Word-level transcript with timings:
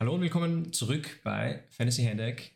Hallo 0.00 0.14
und 0.14 0.20
willkommen 0.20 0.72
zurück 0.72 1.18
bei 1.24 1.64
Fantasy 1.70 2.04
Handeck. 2.04 2.52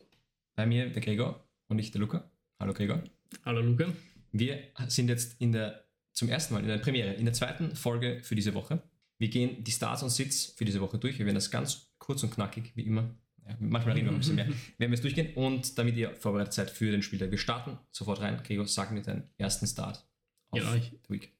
Bei 0.55 0.65
mir 0.65 0.89
der 0.89 1.01
Gregor 1.01 1.45
und 1.67 1.77
ich 1.77 1.91
der 1.91 1.99
Luca. 1.99 2.31
Hallo 2.57 2.73
Gregor. 2.73 3.03
Hallo 3.43 3.59
Luca. 3.59 3.91
Wir 4.31 4.59
sind 4.87 5.09
jetzt 5.09 5.41
in 5.41 5.51
der, 5.51 5.83
zum 6.13 6.29
ersten 6.29 6.53
Mal 6.53 6.61
in 6.61 6.69
der 6.69 6.77
Premiere, 6.77 7.11
in 7.15 7.25
der 7.25 7.33
zweiten 7.33 7.75
Folge 7.75 8.21
für 8.23 8.35
diese 8.35 8.53
Woche. 8.53 8.81
Wir 9.17 9.27
gehen 9.27 9.61
die 9.61 9.71
Starts 9.71 10.03
und 10.03 10.09
Sits 10.09 10.53
für 10.55 10.63
diese 10.63 10.79
Woche 10.79 10.97
durch. 10.97 11.19
Wir 11.19 11.25
werden 11.25 11.35
das 11.35 11.51
ganz 11.51 11.93
kurz 11.97 12.23
und 12.23 12.33
knackig, 12.33 12.71
wie 12.75 12.83
immer. 12.83 13.13
Ja, 13.45 13.57
manchmal 13.59 13.95
reden 13.95 14.07
wir 14.07 14.13
ein 14.13 14.19
bisschen 14.19 14.35
mehr. 14.35 14.47
Wir 14.77 14.79
werden 14.79 14.93
jetzt 14.93 15.03
durchgehen 15.03 15.33
und 15.35 15.77
damit 15.77 15.97
ihr 15.97 16.15
vorbereitet 16.15 16.53
seid 16.53 16.71
für 16.71 16.91
den 16.91 17.01
Spieltag. 17.01 17.29
Wir 17.29 17.37
starten 17.37 17.77
sofort 17.91 18.21
rein. 18.21 18.41
Gregor, 18.41 18.67
sag 18.69 18.93
mir 18.93 19.01
deinen 19.01 19.29
ersten 19.37 19.67
Start 19.67 20.07
auf 20.49 20.59
genau, 20.61 20.75
ich, 20.75 20.93
Week. 21.09 21.33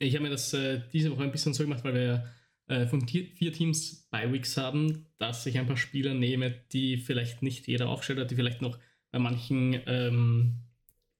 Ich 0.00 0.16
habe 0.16 0.24
mir 0.24 0.30
das 0.30 0.52
äh, 0.52 0.82
diese 0.92 1.12
Woche 1.12 1.22
ein 1.22 1.30
bisschen 1.30 1.54
so 1.54 1.62
gemacht, 1.62 1.84
weil 1.84 1.94
wir 1.94 2.32
äh, 2.68 2.86
von 2.86 3.06
vier 3.06 3.52
Teams 3.52 4.08
bei 4.10 4.32
Weeks 4.32 4.56
haben, 4.56 5.06
dass 5.18 5.46
ich 5.46 5.58
ein 5.58 5.66
paar 5.66 5.76
Spieler 5.76 6.14
nehme, 6.14 6.50
die 6.72 6.96
vielleicht 6.96 7.42
nicht 7.42 7.66
jeder 7.66 7.88
aufstellt 7.88 8.18
hat, 8.18 8.30
die 8.30 8.36
vielleicht 8.36 8.62
noch 8.62 8.78
bei 9.10 9.18
manchen, 9.18 9.80
ähm, 9.86 10.58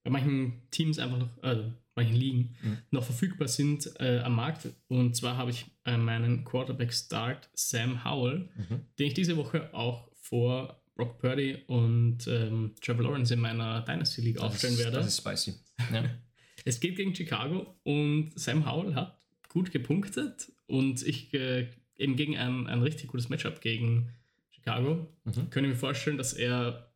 bei 0.02 0.10
manchen 0.10 0.62
Teams 0.70 0.98
einfach 0.98 1.18
noch, 1.18 1.42
also 1.42 1.72
manchen 1.94 2.16
Ligen, 2.16 2.56
mhm. 2.62 2.78
noch 2.90 3.04
verfügbar 3.04 3.48
sind 3.48 3.90
äh, 4.00 4.20
am 4.20 4.36
Markt. 4.36 4.68
Und 4.88 5.14
zwar 5.14 5.36
habe 5.36 5.50
ich 5.50 5.66
äh, 5.84 5.96
meinen 5.96 6.44
Quarterback-Start 6.44 7.50
Sam 7.54 8.04
Howell, 8.04 8.48
mhm. 8.56 8.86
den 8.98 9.06
ich 9.08 9.14
diese 9.14 9.36
Woche 9.36 9.72
auch 9.74 10.10
vor 10.14 10.82
Brock 10.94 11.18
Purdy 11.18 11.58
und 11.66 12.26
ähm, 12.28 12.74
Trevor 12.80 13.04
Lawrence 13.04 13.34
in 13.34 13.40
meiner 13.40 13.82
Dynasty 13.82 14.20
League 14.22 14.36
das 14.36 14.44
aufstellen 14.44 14.78
werde. 14.78 14.98
Das 14.98 15.06
ist 15.06 15.18
spicy. 15.18 15.54
Ja. 15.92 16.04
es 16.64 16.80
geht 16.80 16.96
gegen 16.96 17.14
Chicago 17.14 17.78
und 17.82 18.32
Sam 18.36 18.70
Howell 18.70 18.94
hat 18.94 19.18
gut 19.48 19.70
gepunktet 19.70 20.52
und 20.72 21.06
ich 21.06 21.34
äh, 21.34 21.68
eben 21.98 22.16
gegen 22.16 22.38
ein, 22.38 22.66
ein 22.66 22.80
richtig 22.80 23.08
gutes 23.08 23.28
Matchup 23.28 23.60
gegen 23.60 24.08
Chicago 24.48 25.06
mhm. 25.24 25.50
könnte 25.50 25.68
mir 25.68 25.76
vorstellen, 25.76 26.16
dass 26.16 26.32
er 26.32 26.90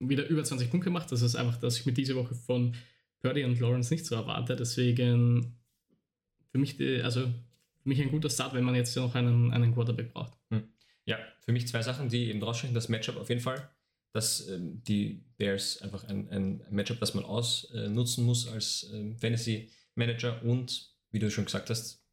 wieder 0.00 0.26
über 0.26 0.42
20 0.42 0.68
Punkte 0.68 0.90
macht. 0.90 1.12
Das 1.12 1.22
ist 1.22 1.36
einfach, 1.36 1.60
dass 1.60 1.78
ich 1.78 1.86
mir 1.86 1.92
diese 1.92 2.16
Woche 2.16 2.34
von 2.34 2.74
Purdy 3.20 3.44
und 3.44 3.60
Lawrence 3.60 3.94
nicht 3.94 4.04
so 4.04 4.16
erwarte. 4.16 4.56
Deswegen 4.56 5.56
für 6.50 6.58
mich, 6.58 6.76
die, 6.76 7.00
also 7.00 7.22
für 7.22 7.88
mich 7.88 8.00
ein 8.00 8.10
guter 8.10 8.30
Start, 8.30 8.52
wenn 8.54 8.64
man 8.64 8.74
jetzt 8.74 8.96
noch 8.96 9.14
einen, 9.14 9.52
einen 9.52 9.72
Quarterback 9.72 10.12
braucht. 10.12 10.36
Hm. 10.50 10.64
Ja, 11.04 11.18
für 11.44 11.52
mich 11.52 11.68
zwei 11.68 11.82
Sachen, 11.82 12.08
die 12.08 12.30
eben 12.30 12.42
rausstechen. 12.42 12.74
Das 12.74 12.88
Matchup 12.88 13.16
auf 13.16 13.28
jeden 13.28 13.40
Fall, 13.40 13.70
dass 14.12 14.48
ähm, 14.48 14.82
die 14.82 15.22
Bears 15.36 15.82
einfach 15.82 16.02
ein, 16.08 16.28
ein 16.30 16.62
Matchup, 16.70 16.98
das 16.98 17.14
man 17.14 17.24
ausnutzen 17.24 18.24
äh, 18.24 18.26
muss 18.26 18.48
als 18.48 18.90
ähm, 18.92 19.16
Fantasy 19.18 19.70
Manager 19.94 20.42
und 20.42 20.96
wie 21.12 21.20
du 21.20 21.30
schon 21.30 21.44
gesagt 21.44 21.70
hast, 21.70 22.07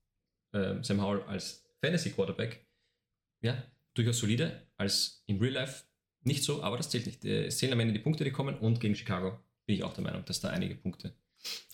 äh, 0.56 0.84
Sam 0.84 1.02
Howell 1.02 1.22
als 1.24 1.64
Fantasy 1.82 2.12
Quarterback, 2.12 2.66
ja, 3.42 3.62
durchaus 3.94 4.20
solide, 4.20 4.68
als 4.78 5.24
in 5.28 5.40
Real 5.40 5.54
Life 5.54 5.84
nicht 6.24 6.44
so, 6.44 6.64
aber 6.64 6.78
das 6.78 6.90
zählt 6.90 7.06
nicht. 7.06 7.24
Äh, 7.26 7.46
es 7.46 7.58
zählen 7.58 7.74
am 7.74 7.80
Ende 7.80 7.94
die 7.94 8.00
Punkte, 8.00 8.24
die 8.24 8.32
kommen 8.32 8.58
und 8.58 8.80
gegen 8.80 8.96
Chicago 8.96 9.40
bin 9.66 9.76
ich 9.76 9.84
auch 9.84 9.94
der 9.94 10.04
Meinung, 10.04 10.26
dass 10.26 10.40
da 10.40 10.50
einige 10.50 10.76
Punkte 10.76 11.14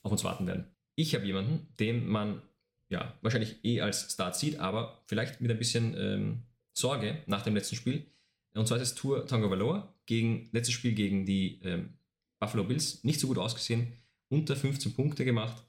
auf 0.04 0.12
uns 0.12 0.24
warten 0.24 0.48
werden. 0.48 0.66
Ich 0.96 1.16
habe 1.16 1.26
jemanden, 1.26 1.68
den 1.80 2.08
man 2.08 2.42
ja 2.90 3.18
wahrscheinlich 3.22 3.64
eh 3.64 3.82
als 3.82 4.12
Start 4.12 4.36
sieht, 4.36 4.60
aber 4.60 5.02
vielleicht 5.06 5.40
mit 5.40 5.52
ein 5.52 5.58
bisschen 5.58 5.96
ähm, 5.98 6.44
Sorge 6.74 7.24
nach 7.28 7.42
dem 7.42 7.56
letzten 7.56 7.76
Spiel. 7.76 8.06
Und 8.54 8.68
zwar 8.68 8.78
ist 8.78 8.84
es 8.84 8.96
Tour 8.96 9.26
Tango 9.26 9.50
Valor 9.50 9.96
gegen 10.06 10.50
letztes 10.52 10.74
Spiel 10.74 10.94
gegen 10.94 11.26
die 11.26 11.62
ähm, 11.64 11.94
Buffalo 12.40 12.66
Bills. 12.66 13.04
Nicht 13.06 13.22
so 13.22 13.28
gut 13.28 13.38
ausgesehen, 13.38 13.94
unter 14.28 14.56
15 14.58 14.94
Punkte 14.94 15.24
gemacht 15.24 15.64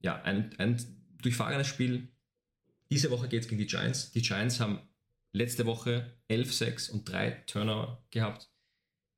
ja, 0.00 0.22
ein, 0.22 0.50
ein 0.58 0.76
durchfahrenes 1.22 1.66
Spiel. 1.66 2.08
Diese 2.90 3.10
Woche 3.10 3.28
geht 3.28 3.42
es 3.42 3.48
gegen 3.48 3.58
die 3.58 3.66
Giants. 3.66 4.12
Die 4.12 4.22
Giants 4.22 4.60
haben 4.60 4.80
letzte 5.32 5.66
Woche 5.66 6.18
11 6.28 6.54
6 6.54 6.90
und 6.90 7.04
3 7.10 7.30
Turnover 7.46 8.04
gehabt. 8.10 8.50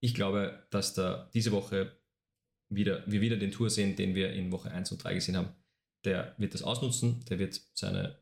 Ich 0.00 0.14
glaube, 0.14 0.66
dass 0.70 0.94
da 0.94 1.30
diese 1.34 1.52
Woche 1.52 1.98
wieder, 2.70 3.05
wir 3.06 3.20
wieder 3.20 3.36
den 3.36 3.50
Tour 3.50 3.70
sehen, 3.70 3.96
den 3.96 4.14
wir 4.14 4.33
in 4.33 4.52
Woche 4.52 4.70
1 4.70 4.92
und 4.92 5.02
3 5.02 5.14
gesehen 5.14 5.36
haben. 5.36 5.51
Der 6.05 6.34
wird 6.39 6.55
das 6.55 6.62
ausnutzen, 6.62 7.24
der 7.29 7.39
wird 7.39 7.61
seine 7.74 8.18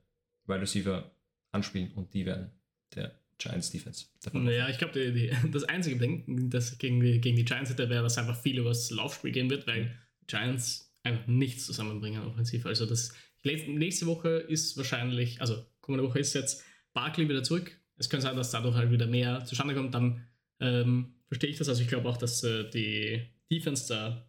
Wide 0.46 0.60
Receiver 0.60 1.10
anspielen 1.52 1.92
und 1.92 2.14
die 2.14 2.26
werden 2.26 2.50
der 2.94 3.18
Giants 3.38 3.70
Defense. 3.70 4.06
Naja, 4.32 4.68
ich 4.68 4.78
glaube, 4.78 5.12
das 5.52 5.64
einzige 5.64 5.96
Ding, 5.96 6.50
das 6.50 6.78
gegen 6.78 7.00
die, 7.00 7.20
gegen 7.20 7.36
die 7.36 7.44
Giants 7.44 7.70
hätte, 7.70 7.90
wäre, 7.90 8.02
dass 8.02 8.18
einfach 8.18 8.40
viel 8.40 8.58
über 8.58 8.70
das 8.70 8.90
Laufspiel 8.90 9.32
gehen 9.32 9.50
wird, 9.50 9.66
weil 9.66 9.98
Giants 10.26 10.94
einfach 11.02 11.26
nichts 11.26 11.66
zusammenbringen 11.66 12.22
offensiv. 12.22 12.66
Also 12.66 12.86
das 12.86 13.12
nächste 13.46 14.06
Woche 14.06 14.28
ist 14.28 14.76
wahrscheinlich, 14.76 15.40
also 15.40 15.64
kommende 15.80 16.06
Woche 16.06 16.18
ist 16.18 16.34
jetzt 16.34 16.64
Barkley 16.92 17.28
wieder 17.28 17.42
zurück. 17.42 17.78
Es 17.96 18.10
könnte 18.10 18.26
sein, 18.26 18.36
dass 18.36 18.50
dadurch 18.50 18.74
halt 18.74 18.90
wieder 18.90 19.06
mehr 19.06 19.44
zustande 19.44 19.74
kommt. 19.74 19.94
Dann 19.94 20.26
ähm, 20.60 21.14
verstehe 21.28 21.50
ich 21.50 21.58
das. 21.58 21.68
Also 21.68 21.82
ich 21.82 21.88
glaube 21.88 22.08
auch, 22.08 22.16
dass 22.16 22.42
äh, 22.42 22.68
die 22.70 23.22
Defense 23.50 23.88
da 23.88 24.28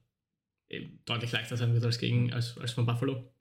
deutlich 1.06 1.32
leichter 1.32 1.56
sein 1.58 1.74
wird 1.74 1.86
als 1.86 1.98
gegen 1.98 2.34
als, 2.34 2.58
als 2.58 2.72
von 2.72 2.86
Buffalo. 2.86 3.32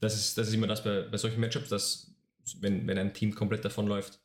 Das 0.00 0.14
ist, 0.14 0.38
das 0.38 0.48
ist 0.48 0.54
immer 0.54 0.66
das 0.66 0.82
bei, 0.82 1.02
bei 1.02 1.16
solchen 1.16 1.40
Matchups, 1.40 1.68
dass 1.68 2.14
wenn, 2.60 2.86
wenn 2.86 2.98
ein 2.98 3.14
Team 3.14 3.34
komplett 3.34 3.64
davonläuft, 3.64 4.20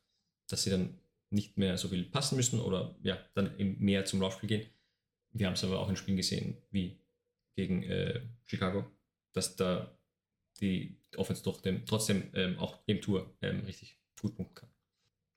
dass 0.47 0.63
sie 0.63 0.69
dann 0.69 0.99
nicht 1.29 1.57
mehr 1.57 1.77
so 1.77 1.87
viel 1.87 2.03
passen 2.03 2.35
müssen 2.35 2.59
oder 2.59 2.95
ja, 3.01 3.17
dann 3.33 3.51
mehr 3.57 4.05
zum 4.05 4.21
Laufspiel 4.21 4.47
gehen. 4.47 4.67
Wir 5.31 5.47
haben 5.47 5.53
es 5.53 5.63
aber 5.63 5.79
auch 5.79 5.89
in 5.89 5.95
Spielen 5.95 6.17
gesehen, 6.17 6.57
wie 6.71 6.99
gegen 7.55 7.83
äh, 7.83 8.21
Chicago, 8.45 8.85
dass 9.33 9.55
da 9.55 9.97
die 10.61 10.97
Offense 11.17 11.43
doch 11.43 11.61
dem, 11.61 11.85
trotzdem 11.85 12.23
ähm, 12.33 12.57
auch 12.59 12.79
im 12.85 13.01
Tour 13.01 13.35
ähm, 13.41 13.61
richtig 13.61 13.99
gut 14.19 14.35
punkten 14.35 14.55
kann. 14.55 14.69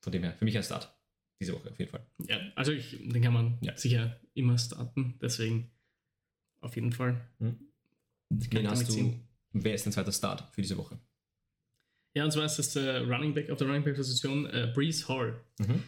Von 0.00 0.12
dem 0.12 0.22
her, 0.22 0.34
für 0.34 0.44
mich 0.44 0.56
ein 0.56 0.62
Start 0.62 0.92
diese 1.40 1.52
Woche 1.52 1.70
auf 1.70 1.78
jeden 1.78 1.90
Fall. 1.90 2.06
Ja, 2.26 2.40
also 2.54 2.72
ich, 2.72 2.96
den 2.98 3.22
kann 3.22 3.32
man 3.32 3.58
ja. 3.60 3.76
sicher 3.76 4.18
immer 4.34 4.56
starten, 4.58 5.18
deswegen 5.20 5.70
auf 6.60 6.74
jeden 6.76 6.92
Fall. 6.92 7.20
Hm. 7.38 7.58
Wen 8.30 8.70
hast 8.70 8.88
du, 8.88 9.14
wer 9.52 9.74
ist 9.74 9.86
dein 9.86 9.92
zweiter 9.92 10.12
Start 10.12 10.54
für 10.54 10.62
diese 10.62 10.76
Woche? 10.76 10.98
Ja, 12.14 12.24
und 12.24 12.30
zwar 12.30 12.46
ist 12.46 12.58
das 12.58 12.72
der 12.72 13.06
Running 13.06 13.34
Back 13.34 13.50
auf 13.50 13.58
der 13.58 13.66
Running 13.66 13.84
Back 13.84 13.96
Position 13.96 14.46
äh, 14.46 14.72
Breeze 14.74 15.06
Hall. 15.06 15.38
Mhm. 15.58 15.82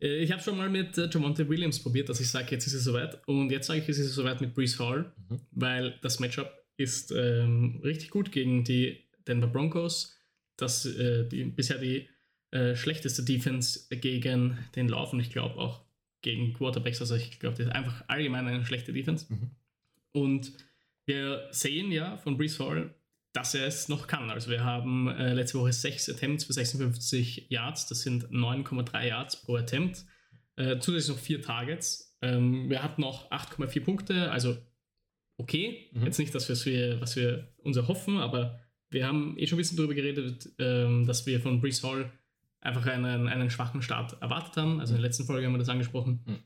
Äh, 0.00 0.18
ich 0.18 0.30
habe 0.30 0.42
schon 0.42 0.58
mal 0.58 0.68
mit 0.68 0.98
äh, 0.98 1.08
Javonte 1.10 1.48
Williams 1.48 1.82
probiert, 1.82 2.08
dass 2.08 2.20
ich 2.20 2.30
sage, 2.30 2.48
jetzt 2.50 2.66
ist 2.66 2.74
es 2.74 2.84
soweit. 2.84 3.26
Und 3.26 3.50
jetzt 3.50 3.66
sage 3.66 3.80
ich, 3.80 3.88
es 3.88 3.98
ist 3.98 4.14
soweit 4.14 4.40
mit 4.40 4.54
Brees 4.54 4.78
Hall, 4.78 5.12
mhm. 5.28 5.40
weil 5.52 5.98
das 6.02 6.20
Matchup 6.20 6.52
ist 6.80 7.12
ähm, 7.12 7.80
richtig 7.84 8.10
gut 8.10 8.32
gegen 8.32 8.64
die 8.64 9.04
Denver 9.28 9.46
Broncos. 9.46 10.16
Das 10.56 10.86
äh, 10.86 11.28
die, 11.28 11.44
bisher 11.44 11.78
die 11.78 12.08
äh, 12.50 12.74
schlechteste 12.74 13.22
Defense 13.22 13.94
gegen 13.94 14.58
den 14.74 14.88
Lauf 14.88 15.12
und 15.12 15.20
ich 15.20 15.30
glaube 15.30 15.56
auch 15.56 15.84
gegen 16.22 16.54
Quarterbacks. 16.54 17.00
Also 17.00 17.14
ich 17.16 17.38
glaube, 17.38 17.56
das 17.56 17.66
ist 17.66 17.72
einfach 17.72 18.04
allgemein 18.08 18.46
eine 18.46 18.64
schlechte 18.64 18.92
Defense. 18.92 19.26
Mhm. 19.28 19.50
Und 20.12 20.52
wir 21.04 21.48
sehen 21.50 21.92
ja 21.92 22.16
von 22.16 22.36
Brees 22.36 22.58
Hall, 22.58 22.94
dass 23.32 23.54
er 23.54 23.66
es 23.66 23.88
noch 23.88 24.06
kann. 24.06 24.30
Also 24.30 24.50
wir 24.50 24.64
haben 24.64 25.08
äh, 25.08 25.34
letzte 25.34 25.58
Woche 25.58 25.72
sechs 25.72 26.08
Attempts 26.08 26.44
für 26.44 26.52
56 26.52 27.46
Yards, 27.50 27.86
das 27.86 28.00
sind 28.00 28.30
9,3 28.30 29.06
Yards 29.06 29.42
pro 29.42 29.56
Attempt. 29.56 30.04
Äh, 30.56 30.78
zusätzlich 30.78 31.16
noch 31.16 31.22
vier 31.22 31.42
Targets. 31.42 32.16
Ähm, 32.22 32.70
wir 32.70 32.82
hatten 32.82 33.02
noch 33.02 33.30
8,4 33.30 33.84
Punkte, 33.84 34.30
also 34.30 34.56
okay. 35.40 35.88
Mhm. 35.92 36.04
Jetzt 36.04 36.18
nicht 36.18 36.34
das, 36.34 36.48
was 36.48 36.64
wir, 36.66 37.00
was 37.00 37.16
wir 37.16 37.48
uns 37.58 37.76
erhoffen, 37.76 38.18
aber 38.18 38.60
wir 38.90 39.06
haben 39.06 39.36
eh 39.38 39.46
schon 39.46 39.56
ein 39.56 39.62
bisschen 39.62 39.76
darüber 39.76 39.94
geredet, 39.94 40.48
ähm, 40.58 41.06
dass 41.06 41.26
wir 41.26 41.40
von 41.40 41.60
Brees 41.60 41.82
Hall 41.82 42.12
einfach 42.60 42.86
einen, 42.86 43.28
einen 43.28 43.50
schwachen 43.50 43.82
Start 43.82 44.20
erwartet 44.20 44.56
haben. 44.56 44.80
Also 44.80 44.94
in 44.94 45.00
der 45.00 45.08
letzten 45.08 45.24
Folge 45.24 45.46
haben 45.46 45.54
wir 45.54 45.58
das 45.58 45.68
angesprochen. 45.68 46.20
Mhm. 46.26 46.38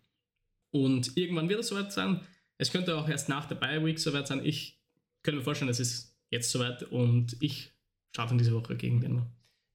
Und 0.71 1.17
irgendwann 1.17 1.49
wird 1.49 1.61
es 1.61 1.69
soweit 1.69 1.93
sein. 1.93 2.21
Es 2.59 2.71
könnte 2.71 2.97
auch 2.97 3.09
erst 3.09 3.29
nach 3.29 3.47
der 3.47 3.57
Bye 3.57 3.85
Week 3.85 3.99
soweit 3.99 4.29
sein. 4.29 4.45
Ich 4.45 4.81
könnte 5.23 5.39
mir 5.39 5.45
vorstellen, 5.45 5.71
es 5.71 5.81
ist 5.81 6.17
jetzt 6.31 6.51
soweit 6.51 6.83
und 6.85 7.37
ich 7.41 7.73
starte 8.13 8.33
in 8.35 8.39
diese 8.39 8.53
Woche 8.53 8.77
gegen 8.77 9.01
Denver. 9.01 9.27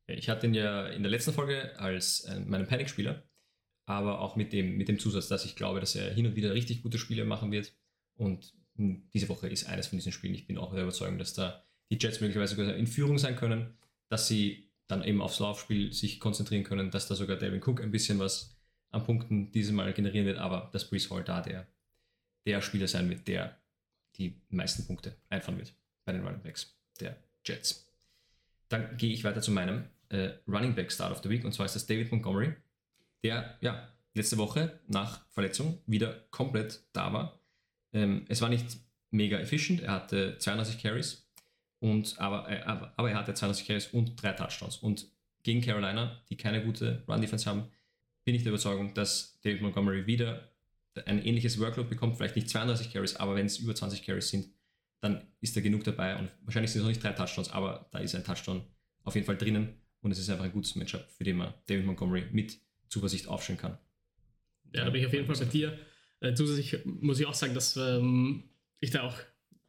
Ich 0.08 0.30
hatte 0.30 0.48
ihn 0.48 0.54
ja 0.54 0.88
in 0.88 1.04
der 1.04 1.12
letzten 1.12 1.34
Folge 1.34 1.78
als 1.80 2.22
äh, 2.22 2.40
meinen 2.40 2.68
Panic-Spieler, 2.68 3.24
aber 3.86 4.22
auch 4.22 4.36
mit 4.36 4.54
dem, 4.54 4.78
mit 4.78 4.88
dem 4.88 5.00
Zusatz, 5.00 5.28
dass 5.28 5.46
ich 5.46 5.56
glaube, 5.56 5.80
dass 5.80 5.96
er 5.96 6.14
hin 6.14 6.26
und 6.26 6.36
wieder 6.36 6.54
richtig 6.54 6.82
gute 6.82 6.98
Spiele 6.98 7.26
machen 7.26 7.52
wird. 7.52 7.74
Und 8.16 8.54
diese 9.14 9.30
Woche 9.30 9.48
ist 9.48 9.68
eines 9.68 9.88
von 9.88 9.98
diesen 9.98 10.12
Spielen. 10.12 10.36
Ich 10.36 10.48
bin 10.48 10.58
auch 10.58 10.74
der 10.74 10.84
Überzeugung, 10.84 11.18
dass 11.18 11.34
da 11.34 11.64
die 11.92 11.98
Jets 12.00 12.22
möglicherweise 12.22 12.56
sogar 12.56 12.76
in 12.76 12.88
Führung 12.88 13.18
sein 13.18 13.36
können, 13.36 13.78
dass 14.10 14.28
sie 14.28 14.70
dann 14.88 15.04
eben 15.04 15.22
aufs 15.22 15.40
Laufspiel 15.40 15.94
sich 15.94 16.20
konzentrieren 16.20 16.64
können, 16.64 16.92
dass 16.92 17.08
da 17.08 17.16
sogar 17.16 17.38
Devin 17.38 17.62
Cook 17.62 17.82
ein 17.82 17.92
bisschen 17.92 18.20
was 18.20 18.56
an 18.90 19.04
Punkten 19.04 19.52
dieses 19.52 19.72
Mal 19.72 19.94
generieren 19.94 20.26
wird, 20.26 20.40
aber 20.40 20.70
dass 20.74 20.90
Brees 20.90 21.10
Hall 21.12 21.24
da 21.24 21.42
der, 21.42 21.68
der 22.46 22.62
Spieler 22.62 22.88
sein 22.88 23.10
wird, 23.10 23.28
der 23.28 23.60
die 24.18 24.42
meisten 24.50 24.86
Punkte 24.88 25.16
einfahren 25.30 25.58
wird 25.58 25.74
bei 26.06 26.12
den 26.12 26.24
Running 26.24 26.42
Backs 26.42 26.76
der 27.00 27.16
Jets. 27.46 27.88
Dann 28.68 28.98
gehe 28.98 29.14
ich 29.14 29.24
weiter 29.24 29.42
zu 29.42 29.52
meinem 29.52 29.86
äh, 30.10 30.32
Running 30.48 30.76
Back 30.76 30.92
Start 30.92 31.12
of 31.12 31.22
the 31.24 31.30
Week 31.30 31.46
und 31.46 31.54
zwar 31.54 31.68
ist 31.68 31.76
das 31.76 31.86
David 31.86 32.12
Montgomery, 32.12 32.56
der 33.24 33.58
ja 33.62 33.90
letzte 34.14 34.38
Woche 34.38 34.80
nach 34.88 35.26
Verletzung 35.30 35.82
wieder 35.86 36.14
komplett 36.32 36.84
da 36.94 37.14
war. 37.14 37.39
Ähm, 37.94 38.26
es 38.28 38.42
war 38.42 38.50
nicht 38.50 38.66
mega 39.12 39.40
efficient, 39.40 39.82
er 39.82 39.94
hatte 39.94 40.38
32 40.38 40.82
Carries 40.82 41.28
und 41.80 42.20
aber, 42.20 42.50
äh, 42.50 42.62
aber 42.62 43.10
er 43.10 43.18
hatte 43.18 43.34
32 43.34 43.68
Carries 43.68 43.88
und 43.88 44.22
drei 44.22 44.34
Touchdowns. 44.34 44.78
Und 44.78 45.08
gegen 45.44 45.62
Carolina, 45.62 46.22
die 46.30 46.38
keine 46.38 46.64
gute 46.64 47.04
Run 47.08 47.22
Defense 47.22 47.50
haben, 47.50 47.70
bin 48.26 48.36
ich 48.36 48.44
der 48.44 48.52
Überzeugung, 48.52 48.94
dass 48.94 49.40
David 49.42 49.62
Montgomery 49.62 50.06
wieder 50.06 50.52
ein 51.06 51.24
ähnliches 51.24 51.60
Workload 51.60 51.90
bekommt, 51.90 52.18
vielleicht 52.18 52.36
nicht 52.36 52.50
32 52.50 52.92
Carries, 52.92 53.16
aber 53.16 53.36
wenn 53.36 53.46
es 53.46 53.58
über 53.58 53.74
20 53.74 54.04
Carries 54.06 54.30
sind, 54.30 54.50
dann 55.02 55.26
ist 55.40 55.56
da 55.56 55.62
genug 55.62 55.84
dabei. 55.84 56.18
Und 56.18 56.30
wahrscheinlich 56.42 56.72
sind 56.72 56.82
es 56.82 56.84
noch 56.84 56.90
nicht 56.90 57.04
drei 57.04 57.14
Touchdowns, 57.14 57.50
aber 57.52 57.88
da 57.92 58.00
ist 58.00 58.16
ein 58.16 58.24
Touchdown 58.24 58.64
auf 59.04 59.16
jeden 59.16 59.26
Fall 59.26 59.38
drinnen. 59.38 59.76
Und 60.02 60.12
es 60.12 60.20
ist 60.20 60.30
einfach 60.30 60.46
ein 60.46 60.52
gutes 60.52 60.76
Matchup, 60.76 61.10
für 61.12 61.24
den 61.24 61.38
man 61.38 61.54
David 61.68 61.86
Montgomery 61.86 62.26
mit 62.32 62.58
Zuversicht 62.88 63.28
aufstellen 63.28 63.60
kann. 63.60 63.78
Ja, 64.74 64.86
da 64.86 64.90
bin 64.90 65.02
ich 65.02 65.08
auf 65.08 65.14
jeden 65.14 65.26
Fall 65.26 65.36
bei 65.36 65.52
dir. 65.52 65.78
Äh, 66.22 66.34
zusätzlich 66.34 66.80
muss 66.86 67.20
ich 67.20 67.26
auch 67.26 67.34
sagen, 67.34 67.54
dass 67.54 67.78
ähm, 67.78 68.50
ich 68.80 68.92
da 68.92 69.04
auch, 69.04 69.16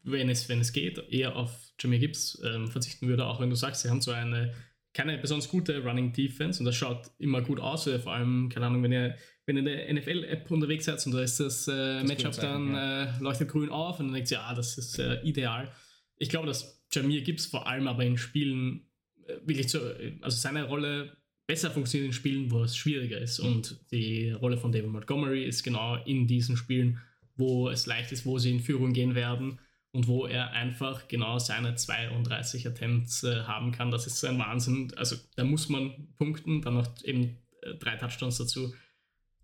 wenn 0.02 0.29
es, 0.29 0.49
wenn 0.49 0.61
es 0.61 0.73
geht, 0.73 0.99
eher 1.11 1.37
auf 1.37 1.73
Jamie 1.79 1.99
Gibbs 1.99 2.41
ähm, 2.44 2.69
verzichten 2.69 3.08
würde, 3.08 3.26
auch 3.26 3.41
wenn 3.41 3.50
du 3.50 3.56
sagst, 3.56 3.82
sie 3.82 3.91
haben 3.91 4.00
so 4.00 4.11
eine 4.12 4.55
keine 4.93 5.19
besonders 5.19 5.49
gute 5.49 5.82
Running 5.85 6.12
Defense 6.12 6.58
und 6.58 6.64
das 6.64 6.75
schaut 6.75 7.11
immer 7.19 7.43
gut 7.43 7.61
aus, 7.61 7.88
vor 8.02 8.12
allem, 8.12 8.49
keine 8.49 8.67
Ahnung, 8.67 8.82
wenn 8.82 8.93
ihr, 8.93 9.17
wenn 9.47 9.56
ihr 9.56 9.61
in 9.61 9.94
der 9.94 9.94
NFL-App 9.94 10.50
unterwegs 10.50 10.85
seid 10.87 11.05
und 11.06 11.12
da 11.12 11.23
ist 11.23 11.38
das, 11.38 11.69
äh, 11.69 12.00
das 12.00 12.08
Matchup 12.08 12.37
dann 12.41 12.73
ja. 12.73 13.05
äh, 13.05 13.19
leuchtet 13.20 13.49
grün 13.49 13.70
auf 13.70 14.00
und 14.00 14.06
dann 14.06 14.14
denkt 14.14 14.31
ihr, 14.31 14.38
ja, 14.38 14.55
das 14.55 14.79
ist 14.79 14.99
äh, 14.99 15.20
ideal. 15.23 15.70
Ich 16.17 16.29
glaube, 16.29 16.47
dass 16.47 16.85
Jamir 16.91 17.23
Gibbs 17.23 17.47
vor 17.47 17.69
allem 17.69 17.87
aber 17.87 18.05
in 18.05 18.19
Spielen 18.19 18.88
äh, 19.26 19.35
wirklich 19.44 19.69
zu, 19.69 19.79
also 20.23 20.37
seine 20.37 20.64
Rolle 20.64 21.17
besser 21.50 21.73
funktioniert 21.73 22.06
in 22.06 22.12
Spielen, 22.12 22.50
wo 22.52 22.62
es 22.62 22.76
schwieriger 22.76 23.19
ist. 23.19 23.41
Und 23.41 23.81
die 23.91 24.31
Rolle 24.31 24.56
von 24.56 24.70
David 24.70 24.91
Montgomery 24.91 25.44
ist 25.44 25.64
genau 25.64 25.97
in 26.05 26.29
diesen 26.29 26.56
Spielen, 26.56 27.00
wo 27.35 27.69
es 27.69 27.87
leicht 27.87 28.12
ist, 28.12 28.25
wo 28.25 28.38
sie 28.38 28.52
in 28.52 28.61
Führung 28.61 28.93
gehen 28.93 29.17
werden 29.17 29.58
und 29.91 30.06
wo 30.06 30.26
er 30.26 30.52
einfach 30.52 31.08
genau 31.08 31.41
seine 31.41 31.75
32 31.75 32.69
Attempts 32.69 33.25
äh, 33.25 33.43
haben 33.43 33.73
kann. 33.73 33.91
Das 33.91 34.06
ist 34.06 34.25
ein 34.25 34.38
Wahnsinn. 34.38 34.93
Also 34.94 35.17
da 35.35 35.43
muss 35.43 35.69
man 35.69 36.14
punkten, 36.19 36.62
dann 36.62 36.75
noch 36.75 36.87
eben 37.02 37.38
äh, 37.62 37.75
drei 37.81 37.97
Touchdowns 37.97 38.38
dazu. 38.38 38.73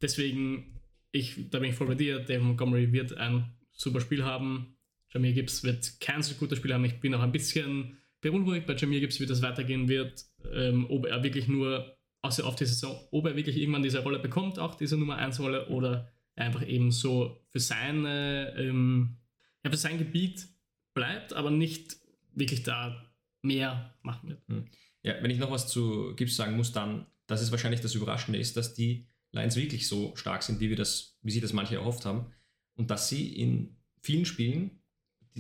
Deswegen, 0.01 0.81
ich, 1.11 1.51
da 1.51 1.59
bin 1.59 1.71
ich 1.71 1.75
voll 1.75 1.89
bei 1.89 1.97
dir. 1.97 2.21
David 2.21 2.43
Montgomery 2.45 2.93
wird 2.93 3.17
ein 3.17 3.53
super 3.73 4.01
Spiel 4.01 4.23
haben. 4.23 4.77
Jamir 5.13 5.33
Gibbs 5.33 5.65
wird 5.65 5.99
kein 5.99 6.23
so 6.23 6.37
gutes 6.37 6.59
Spiel 6.59 6.73
haben. 6.73 6.85
Ich 6.85 7.01
bin 7.01 7.15
auch 7.15 7.23
ein 7.23 7.33
bisschen 7.33 7.99
beunruhigt 8.21 8.69
bei 8.69 8.77
Jamir 8.77 9.01
Gibbs, 9.01 9.19
wie 9.19 9.27
das 9.27 9.43
weitergehen 9.43 9.89
wird. 9.89 10.25
Ähm, 10.53 10.87
ob 10.89 11.07
er 11.07 11.25
wirklich 11.25 11.49
nur 11.49 11.96
außer 12.27 12.45
auf 12.45 12.57
die 12.57 12.67
Saison, 12.67 12.99
ob 13.11 13.27
er 13.27 13.37
wirklich 13.37 13.57
irgendwann 13.57 13.83
diese 13.83 14.03
Rolle 14.03 14.19
bekommt, 14.19 14.59
auch 14.59 14.75
diese 14.75 14.97
Nummer 14.97 15.17
1 15.17 15.41
Rolle, 15.41 15.69
oder 15.69 16.13
einfach 16.35 16.67
eben 16.67 16.91
so 16.91 17.41
für 17.51 17.61
seine, 17.61 18.55
ähm, 18.59 19.17
ja, 19.65 19.71
für 19.71 19.77
sein 19.77 19.99
Gebiet 19.99 20.49
bleibt, 20.95 21.33
aber 21.33 21.51
nicht 21.51 21.97
wirklich 22.35 22.63
da 22.63 23.11
mehr 23.43 23.95
machen 24.03 24.29
wird. 24.31 24.43
Hm. 24.49 24.67
Ja, 25.03 25.23
wenn 25.23 25.31
ich 25.31 25.39
noch 25.39 25.51
was 25.51 25.69
zu 25.69 26.15
Gibbs 26.17 26.37
sagen 26.37 26.57
muss, 26.57 26.73
dann, 26.73 27.07
dass 27.27 27.41
es 27.41 27.51
wahrscheinlich 27.53 27.81
das 27.81 27.95
Überraschende 27.95 28.39
ist, 28.39 28.57
dass 28.57 28.75
die 28.75 29.07
Lions 29.33 29.57
wirklich 29.57 29.87
so 29.87 30.15
stark 30.17 30.43
sind, 30.43 30.61
wie 30.61 30.69
wir 30.69 30.77
das, 30.77 31.19
wie 31.23 31.31
sich 31.31 31.43
das 31.43 31.53
manche 31.53 31.77
erhofft 31.77 32.05
haben, 32.05 32.33
und 32.75 32.91
dass 32.91 33.09
sie 33.09 33.35
in 33.37 33.77
vielen 34.03 34.25
Spielen 34.25 34.83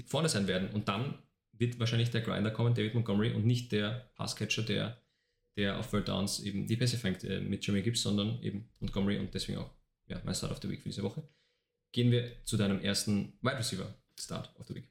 vorne 0.06 0.29
sein 0.29 0.47
werden. 0.47 0.71
Und 0.71 0.88
dann 0.88 1.19
wird 1.53 1.79
wahrscheinlich 1.79 2.11
der 2.11 2.21
Grinder 2.21 2.50
kommen, 2.50 2.75
David 2.75 2.94
Montgomery, 2.94 3.33
und 3.33 3.44
nicht 3.44 3.73
der 3.73 4.11
Passcatcher, 4.15 4.62
der 4.62 5.03
der 5.56 5.79
auf 5.79 5.93
World 5.93 6.08
Downs 6.08 6.41
eben 6.41 6.67
die 6.67 6.76
Pässe 6.76 6.99
fängt 6.99 7.25
äh, 7.25 7.41
mit 7.41 7.67
Jeremy 7.67 7.82
Gibbs, 7.82 8.03
sondern 8.03 8.43
eben 8.43 8.69
Montgomery 8.81 9.19
und 9.19 9.32
deswegen 9.32 9.58
auch 9.58 9.70
ja, 10.06 10.20
mein 10.25 10.35
Start 10.35 10.53
of 10.53 10.58
the 10.61 10.69
Week 10.69 10.82
für 10.82 10.88
diese 10.88 11.03
Woche. 11.03 11.26
Gehen 11.93 12.11
wir 12.11 12.44
zu 12.44 12.56
deinem 12.56 12.81
ersten 12.81 13.32
Wide 13.41 13.58
Receiver 13.58 13.94
Start 14.19 14.55
of 14.58 14.67
the 14.67 14.75
Week. 14.75 14.88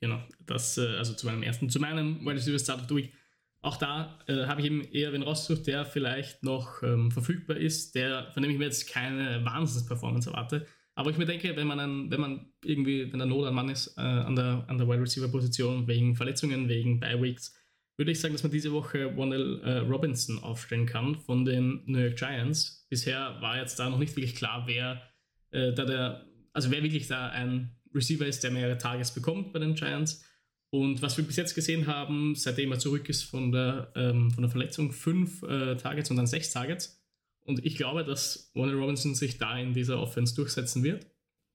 Genau, 0.00 0.22
das, 0.40 0.78
äh, 0.78 0.96
also 0.96 1.14
zu 1.14 1.26
meinem 1.26 1.42
ersten, 1.42 1.68
zu 1.68 1.80
meinem 1.80 2.20
Wide 2.20 2.36
Receiver 2.36 2.58
Start 2.58 2.80
of 2.80 2.88
the 2.88 2.96
Week. 2.96 3.12
Auch 3.60 3.76
da 3.76 4.18
äh, 4.26 4.46
habe 4.46 4.60
ich 4.60 4.66
eben 4.66 4.82
eher 4.92 5.12
wen 5.12 5.22
rausgesucht, 5.22 5.66
der 5.66 5.86
vielleicht 5.86 6.42
noch 6.42 6.82
ähm, 6.82 7.10
verfügbar 7.10 7.56
ist, 7.56 7.94
der, 7.94 8.30
von 8.32 8.42
dem 8.42 8.52
ich 8.52 8.58
mir 8.58 8.66
jetzt 8.66 8.88
keine 8.88 9.42
Wahnsinns-Performance 9.44 10.28
erwarte. 10.28 10.66
Aber 10.94 11.10
ich 11.10 11.16
mir 11.16 11.24
denke, 11.24 11.56
wenn 11.56 11.66
man, 11.66 11.80
ein, 11.80 12.10
wenn 12.10 12.20
man 12.20 12.52
irgendwie, 12.62 13.10
wenn 13.10 13.18
der 13.18 13.26
Not 13.26 13.46
an 13.46 13.54
Mann 13.54 13.68
ist 13.68 13.96
äh, 13.96 14.02
an, 14.02 14.36
der, 14.36 14.64
an 14.68 14.78
der 14.78 14.86
Wide 14.86 15.00
Receiver 15.00 15.28
Position, 15.28 15.86
wegen 15.88 16.14
Verletzungen, 16.14 16.68
wegen 16.68 17.00
Bye 17.00 17.20
Weeks, 17.20 17.54
würde 17.96 18.10
ich 18.10 18.20
sagen, 18.20 18.34
dass 18.34 18.42
man 18.42 18.52
diese 18.52 18.72
Woche 18.72 19.16
Wannell 19.16 19.60
äh, 19.62 19.78
Robinson 19.78 20.38
aufstellen 20.38 20.86
kann 20.86 21.16
von 21.16 21.44
den 21.44 21.82
New 21.86 21.98
York 21.98 22.16
Giants. 22.16 22.86
Bisher 22.90 23.36
war 23.40 23.58
jetzt 23.58 23.78
da 23.78 23.88
noch 23.88 23.98
nicht 23.98 24.16
wirklich 24.16 24.34
klar, 24.34 24.64
wer 24.66 25.02
äh, 25.50 25.72
da 25.72 25.84
der, 25.84 26.26
also 26.52 26.70
wer 26.70 26.82
wirklich 26.82 27.06
da 27.06 27.28
ein 27.28 27.76
Receiver 27.94 28.26
ist, 28.26 28.42
der 28.42 28.50
mehrere 28.50 28.78
Tages 28.78 29.12
bekommt 29.12 29.52
bei 29.52 29.60
den 29.60 29.74
Giants. 29.74 30.24
Und 30.70 31.02
was 31.02 31.16
wir 31.16 31.24
bis 31.24 31.36
jetzt 31.36 31.54
gesehen 31.54 31.86
haben, 31.86 32.34
seitdem 32.34 32.72
er 32.72 32.80
zurück 32.80 33.08
ist 33.08 33.22
von 33.22 33.52
der, 33.52 33.92
ähm, 33.94 34.32
von 34.32 34.42
der 34.42 34.50
Verletzung, 34.50 34.90
fünf 34.90 35.44
äh, 35.44 35.76
Targets 35.76 36.10
und 36.10 36.16
dann 36.16 36.26
sechs 36.26 36.50
Targets. 36.50 37.00
Und 37.44 37.64
ich 37.64 37.76
glaube, 37.76 38.04
dass 38.04 38.50
Warner 38.54 38.74
Robinson 38.74 39.14
sich 39.14 39.38
da 39.38 39.56
in 39.56 39.72
dieser 39.72 40.00
Offense 40.00 40.34
durchsetzen 40.34 40.82
wird. 40.82 41.06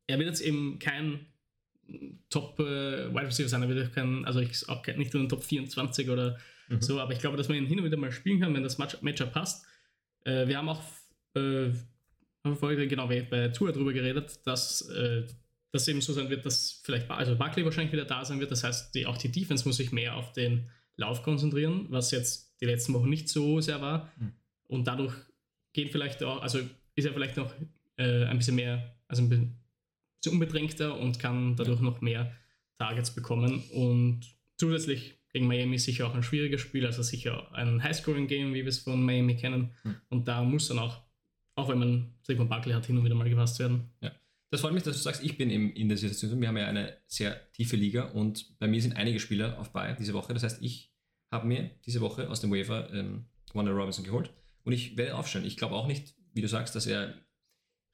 Er 0.08 0.20
wird 0.20 0.30
jetzt 0.30 0.42
eben 0.42 0.80
kein 0.80 1.26
Top 2.30 2.60
äh, 2.60 3.14
Wide 3.14 3.28
Receiver 3.28 3.50
sein. 3.50 3.64
Er 3.64 3.70
wird 3.70 3.94
kein, 3.94 4.26
also 4.26 4.40
ich 4.40 4.68
auch 4.70 4.86
nicht 4.98 5.14
nur 5.14 5.24
in 5.24 5.30
Top 5.30 5.44
24 5.44 6.10
oder 6.10 6.38
mhm. 6.68 6.82
so, 6.82 7.00
aber 7.00 7.14
ich 7.14 7.20
glaube, 7.20 7.38
dass 7.38 7.48
man 7.48 7.58
ihn 7.58 7.66
hin 7.66 7.80
und 7.80 7.86
wieder 7.86 7.98
mal 7.98 8.12
spielen 8.12 8.40
kann, 8.40 8.54
wenn 8.54 8.64
das 8.64 8.78
Matchup 8.78 9.32
passt. 9.32 9.66
Äh, 10.24 10.48
wir 10.48 10.58
haben 10.58 10.70
auch 10.70 10.84
äh, 11.36 11.72
vorher 12.56 12.88
genau 12.88 13.08
bei 13.08 13.48
Tour 13.50 13.72
darüber 13.72 13.94
geredet, 13.94 14.40
dass 14.46 14.82
äh, 14.90 15.24
das 15.72 15.88
eben 15.88 16.02
so 16.02 16.14
sein 16.14 16.30
wird, 16.30 16.46
dass 16.46 16.82
vielleicht 16.84 17.10
also 17.12 17.36
Buckley 17.36 17.64
wahrscheinlich 17.64 17.94
wieder 17.94 18.06
da 18.06 18.26
sein 18.26 18.40
wird. 18.40 18.52
Das 18.52 18.64
heißt, 18.64 18.94
die, 18.96 19.06
auch 19.06 19.18
die 19.18 19.32
Defense 19.32 19.68
muss 19.68 19.78
sich 19.78 19.92
mehr 19.92 20.16
auf 20.16 20.32
den 20.34 20.70
Lauf 20.96 21.24
konzentrieren, 21.24 21.86
was 21.90 22.12
jetzt 22.12 22.56
die 22.62 22.66
letzten 22.66 22.94
Wochen 22.94 23.10
nicht 23.10 23.30
so 23.30 23.62
sehr 23.62 23.82
war. 23.82 24.12
Mhm. 24.18 24.34
Und 24.68 24.88
dadurch 24.88 25.14
geht 25.74 25.92
vielleicht 25.92 26.24
auch, 26.24 26.42
also 26.42 26.60
ist 26.96 27.06
er 27.06 27.14
vielleicht 27.14 27.38
noch 27.38 27.54
äh, 27.98 28.26
ein 28.26 28.38
bisschen 28.38 28.56
mehr, 28.56 28.96
also 29.08 29.22
ein 29.22 29.30
bisschen 29.30 29.59
unbedrängter 30.28 30.98
und 30.98 31.20
kann 31.20 31.56
dadurch 31.56 31.80
noch 31.80 32.02
mehr 32.02 32.36
Targets 32.78 33.14
bekommen. 33.14 33.64
Und 33.74 34.22
zusätzlich 34.58 35.20
gegen 35.32 35.48
Miami 35.48 35.78
sicher 35.78 36.08
auch 36.08 36.16
ein 36.16 36.24
schwieriges 36.24 36.62
Spiel, 36.62 36.86
also 36.86 37.04
sicher 37.04 37.54
ein 37.54 37.84
Highscoring-Game, 37.84 38.54
wie 38.54 38.64
wir 38.64 38.68
es 38.68 38.80
von 38.80 39.04
Miami 39.04 39.36
kennen. 39.36 39.72
Hm. 39.84 39.96
Und 40.10 40.28
da 40.28 40.44
muss 40.44 40.68
dann 40.68 40.80
auch, 40.80 41.02
auch 41.56 41.70
wenn 41.70 41.80
man 41.80 42.14
Saquon 42.22 42.50
Buckley 42.50 42.74
hat, 42.74 42.86
hin 42.86 42.98
und 42.98 43.06
wieder 43.06 43.16
mal 43.16 43.30
gefasst 43.30 43.60
werden. 43.60 43.92
Ja. 44.02 44.12
Das 44.52 44.62
freut 44.62 44.74
mich, 44.74 44.82
dass 44.82 44.98
du 44.98 45.04
sagst, 45.04 45.24
ich 45.24 45.38
bin 45.38 45.52
in 45.52 45.90
der 45.90 45.98
Situation, 45.98 46.42
wir 46.42 46.48
haben 46.48 46.58
ja 46.58 46.66
eine 46.66 46.98
sehr 47.06 47.52
tiefe 47.52 47.76
Liga 47.76 48.06
und 48.06 48.58
bei 48.58 48.68
mir 48.68 48.82
sind 48.82 48.96
einige 48.96 49.20
Spieler 49.20 49.60
auf 49.60 49.72
Bay 49.72 49.96
diese 50.00 50.14
Woche. 50.14 50.34
Das 50.34 50.42
heißt, 50.42 50.64
ich 50.64 50.92
habe 51.32 51.46
mir 51.46 51.70
diese 51.86 52.02
Woche 52.02 52.28
aus 52.30 52.42
dem 52.42 52.52
Waiver 52.52 52.92
ähm, 52.92 53.26
Wonder 53.54 53.74
Robinson 53.74 54.04
geholt 54.04 54.32
und 54.64 54.74
ich 54.74 54.98
werde 54.98 55.16
aufstellen. 55.16 55.46
Ich 55.46 55.56
glaube 55.56 55.76
auch 55.76 55.86
nicht, 55.86 56.16
wie 56.34 56.42
du 56.42 56.48
sagst, 56.48 56.76
dass 56.76 56.88
er 56.88 57.14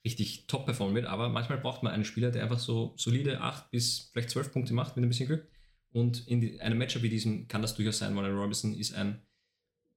richtig 0.05 0.45
top 0.45 0.65
performen 0.65 0.95
wird, 0.95 1.07
aber 1.07 1.29
manchmal 1.29 1.57
braucht 1.57 1.81
man 1.81 1.91
einen 1.91 2.05
Spieler, 2.05 2.31
der 2.31 2.43
einfach 2.43 2.59
so 2.59 2.93
solide 2.95 3.41
8 3.41 3.71
bis 3.71 4.11
vielleicht 4.13 4.29
12 4.29 4.53
Punkte 4.53 4.73
macht 4.73 4.95
mit 4.95 5.03
ein 5.03 5.09
bisschen 5.09 5.27
Glück. 5.27 5.47
Und 5.89 6.27
in 6.27 6.41
die, 6.41 6.61
einem 6.61 6.77
Matchup 6.77 7.01
wie 7.01 7.09
diesem 7.09 7.47
kann 7.47 7.61
das 7.61 7.75
durchaus 7.75 7.97
sein, 7.97 8.15
weil 8.15 8.31
Robinson 8.31 8.75
ist 8.75 8.93
ein, 8.93 9.21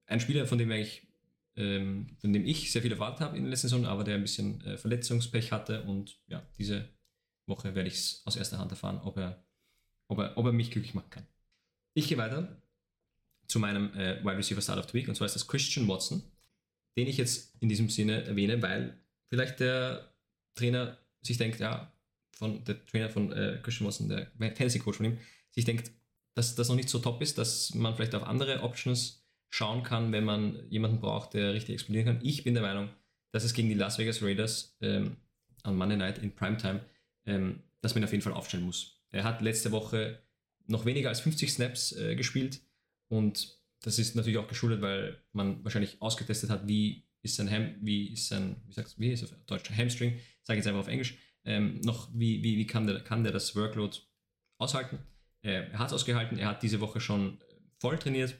ein 0.07 0.19
Spieler, 0.19 0.47
von 0.47 0.57
dem 0.57 0.71
ich, 0.71 1.07
ähm, 1.55 2.07
von 2.19 2.33
dem 2.33 2.45
ich 2.45 2.71
sehr 2.71 2.81
viel 2.81 2.91
erwartet 2.91 3.21
habe 3.21 3.37
in 3.37 3.43
der 3.43 3.51
letzten 3.51 3.67
Saison, 3.67 3.85
aber 3.85 4.03
der 4.03 4.15
ein 4.15 4.21
bisschen 4.21 4.61
äh, 4.61 4.77
Verletzungspech 4.77 5.51
hatte. 5.51 5.83
Und 5.83 6.19
ja, 6.27 6.41
diese 6.57 6.89
Woche 7.45 7.75
werde 7.75 7.89
ich 7.89 7.95
es 7.95 8.21
aus 8.25 8.35
erster 8.35 8.57
Hand 8.57 8.71
erfahren, 8.71 8.99
ob 9.03 9.17
er, 9.17 9.45
ob, 10.07 10.17
er, 10.19 10.37
ob 10.37 10.45
er 10.45 10.53
mich 10.53 10.71
glücklich 10.71 10.95
machen 10.95 11.09
kann. 11.11 11.27
Ich 11.93 12.07
gehe 12.07 12.17
weiter 12.17 12.59
zu 13.45 13.59
meinem 13.59 13.93
äh, 13.93 14.23
Wide 14.23 14.37
Receiver 14.37 14.61
Start 14.61 14.79
of 14.79 14.89
the 14.89 14.93
Week, 14.93 15.07
und 15.07 15.15
zwar 15.15 15.25
ist 15.25 15.35
das 15.35 15.47
Christian 15.47 15.87
Watson, 15.87 16.23
den 16.97 17.07
ich 17.07 17.17
jetzt 17.17 17.55
in 17.61 17.69
diesem 17.69 17.89
Sinne 17.89 18.23
erwähne, 18.23 18.61
weil 18.61 18.97
vielleicht 19.29 19.59
der 19.59 20.13
Trainer 20.55 20.97
sich 21.21 21.37
denkt, 21.37 21.59
ja, 21.59 21.91
von 22.31 22.63
der 22.63 22.85
Trainer 22.85 23.09
von 23.09 23.31
äh, 23.31 23.59
Christian 23.61 23.87
Watson, 23.87 24.09
der 24.09 24.27
Fantasy-Coach 24.37 24.97
von 24.97 25.05
ihm, 25.05 25.17
sich 25.51 25.65
denkt, 25.65 25.91
dass 26.35 26.55
das 26.55 26.69
noch 26.69 26.75
nicht 26.75 26.89
so 26.89 26.99
top 26.99 27.21
ist, 27.21 27.37
dass 27.37 27.73
man 27.73 27.95
vielleicht 27.95 28.15
auf 28.15 28.23
andere 28.23 28.61
Options 28.61 29.25
schauen 29.49 29.83
kann, 29.83 30.11
wenn 30.11 30.23
man 30.23 30.69
jemanden 30.69 30.99
braucht, 30.99 31.33
der 31.33 31.53
richtig 31.53 31.73
explodieren 31.73 32.05
kann. 32.05 32.25
Ich 32.25 32.43
bin 32.43 32.53
der 32.53 32.63
Meinung, 32.63 32.89
dass 33.31 33.43
es 33.43 33.53
gegen 33.53 33.69
die 33.69 33.75
Las 33.75 33.97
Vegas 33.97 34.21
Raiders 34.21 34.77
ähm, 34.81 35.17
an 35.63 35.75
Monday 35.75 35.97
Night 35.97 36.19
in 36.19 36.33
Primetime, 36.33 36.81
ähm, 37.25 37.63
dass 37.81 37.95
man 37.95 38.03
auf 38.03 38.11
jeden 38.11 38.23
Fall 38.23 38.33
aufstellen 38.33 38.65
muss. 38.65 39.01
Er 39.11 39.23
hat 39.23 39.41
letzte 39.41 39.71
Woche 39.71 40.19
noch 40.67 40.85
weniger 40.85 41.09
als 41.09 41.19
50 41.21 41.51
Snaps 41.51 41.91
äh, 41.93 42.15
gespielt 42.15 42.61
und 43.07 43.57
das 43.81 43.97
ist 43.97 44.15
natürlich 44.15 44.37
auch 44.37 44.47
geschuldet, 44.47 44.81
weil 44.81 45.17
man 45.31 45.63
wahrscheinlich 45.63 46.01
ausgetestet 46.01 46.49
hat, 46.49 46.67
wie 46.67 47.08
ist 47.21 47.35
sein 47.35 47.49
Ham, 47.49 47.75
wie 47.81 48.13
ist 48.13 48.27
sein, 48.27 48.55
wie 48.67 48.73
sagst 48.73 48.99
wie 48.99 49.11
ist 49.11 49.23
auf 49.23 49.33
Deutsch, 49.45 49.69
Hamstring, 49.71 50.19
sage 50.43 50.57
jetzt 50.57 50.67
einfach 50.67 50.81
auf 50.81 50.87
Englisch, 50.87 51.17
ähm, 51.45 51.79
noch, 51.81 52.09
wie, 52.13 52.43
wie, 52.43 52.57
wie 52.57 52.67
kann, 52.67 52.87
der, 52.87 53.01
kann 53.01 53.23
der 53.23 53.31
das 53.31 53.55
Workload 53.55 53.97
aushalten? 54.57 54.99
Äh, 55.41 55.69
er 55.71 55.79
hat 55.79 55.87
es 55.87 55.93
ausgehalten, 55.93 56.37
er 56.37 56.47
hat 56.47 56.63
diese 56.63 56.79
Woche 56.79 56.99
schon 56.99 57.39
voll 57.79 57.97
trainiert, 57.97 58.35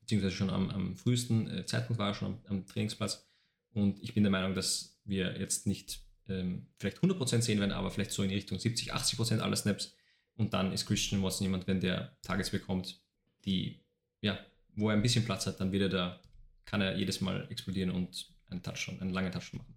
beziehungsweise 0.00 0.34
schon 0.34 0.50
am, 0.50 0.70
am 0.70 0.96
frühesten 0.96 1.50
äh, 1.50 1.66
Zeitpunkt 1.66 1.98
war 1.98 2.08
er 2.08 2.14
schon 2.14 2.28
am, 2.28 2.40
am, 2.48 2.66
Trainingsplatz. 2.66 3.28
Und 3.72 4.02
ich 4.02 4.14
bin 4.14 4.22
der 4.22 4.30
Meinung, 4.32 4.54
dass 4.54 5.00
wir 5.04 5.38
jetzt 5.38 5.66
nicht 5.66 6.00
ähm, 6.28 6.66
vielleicht 6.78 6.98
100% 6.98 7.42
sehen 7.42 7.60
werden, 7.60 7.72
aber 7.72 7.90
vielleicht 7.90 8.12
so 8.12 8.22
in 8.22 8.30
Richtung 8.30 8.58
70, 8.58 8.94
80% 8.94 9.40
aller 9.40 9.56
Snaps. 9.56 9.94
Und 10.36 10.54
dann 10.54 10.72
ist 10.72 10.86
Christian 10.86 11.22
Watson 11.22 11.44
jemand, 11.44 11.66
wenn 11.66 11.80
der 11.80 12.16
Tages 12.22 12.50
bekommt, 12.50 13.00
die, 13.44 13.80
ja, 14.20 14.38
wo 14.76 14.88
er 14.88 14.96
ein 14.96 15.02
bisschen 15.02 15.24
Platz 15.24 15.46
hat, 15.46 15.60
dann 15.60 15.72
wird 15.72 15.82
er 15.82 15.88
da 15.88 16.20
kann 16.68 16.82
er 16.82 16.96
jedes 16.96 17.22
Mal 17.22 17.46
explodieren 17.50 17.90
und 17.90 18.30
einen 18.50 18.62
Touchdown, 18.62 19.00
einen 19.00 19.10
langen 19.10 19.32
Touchdown 19.32 19.60
machen. 19.60 19.74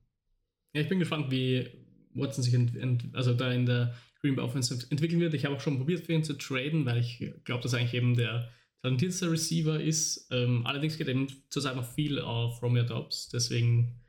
Ja, 0.73 0.81
ich 0.81 0.89
bin 0.89 0.99
gespannt, 0.99 1.31
wie 1.31 1.69
Watson 2.13 2.43
sich 2.43 2.53
also 3.13 3.33
da 3.33 3.51
in 3.51 3.65
der 3.65 3.95
Green 4.19 4.35
Bay 4.35 4.43
Offense 4.43 4.85
entwickeln 4.89 5.21
wird. 5.21 5.33
Ich 5.33 5.45
habe 5.45 5.55
auch 5.55 5.61
schon 5.61 5.77
probiert, 5.77 6.05
für 6.05 6.13
ihn 6.13 6.23
zu 6.23 6.33
traden, 6.33 6.85
weil 6.85 6.99
ich 6.99 7.23
glaube, 7.45 7.63
dass 7.63 7.73
eigentlich 7.73 7.93
eben 7.93 8.15
der 8.15 8.51
talentierteste 8.81 9.31
Receiver 9.31 9.79
ist. 9.79 10.27
Ähm, 10.31 10.65
allerdings 10.65 10.97
geht 10.97 11.07
eben 11.07 11.27
zurzeit 11.49 11.77
noch 11.77 11.89
viel 11.89 12.19
auf 12.19 12.61
Romeo 12.61 12.83
Dobbs, 12.83 13.29
deswegen 13.29 14.01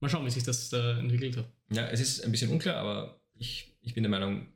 mal 0.00 0.08
schauen, 0.08 0.26
wie 0.26 0.30
sich 0.30 0.42
das 0.42 0.72
äh, 0.72 0.98
entwickelt 0.98 1.36
hat. 1.36 1.52
Ja, 1.70 1.86
es 1.88 2.00
ist 2.00 2.24
ein 2.24 2.32
bisschen 2.32 2.50
unklar, 2.50 2.76
aber 2.76 3.20
ich, 3.34 3.72
ich 3.82 3.94
bin 3.94 4.02
der 4.02 4.10
Meinung, 4.10 4.48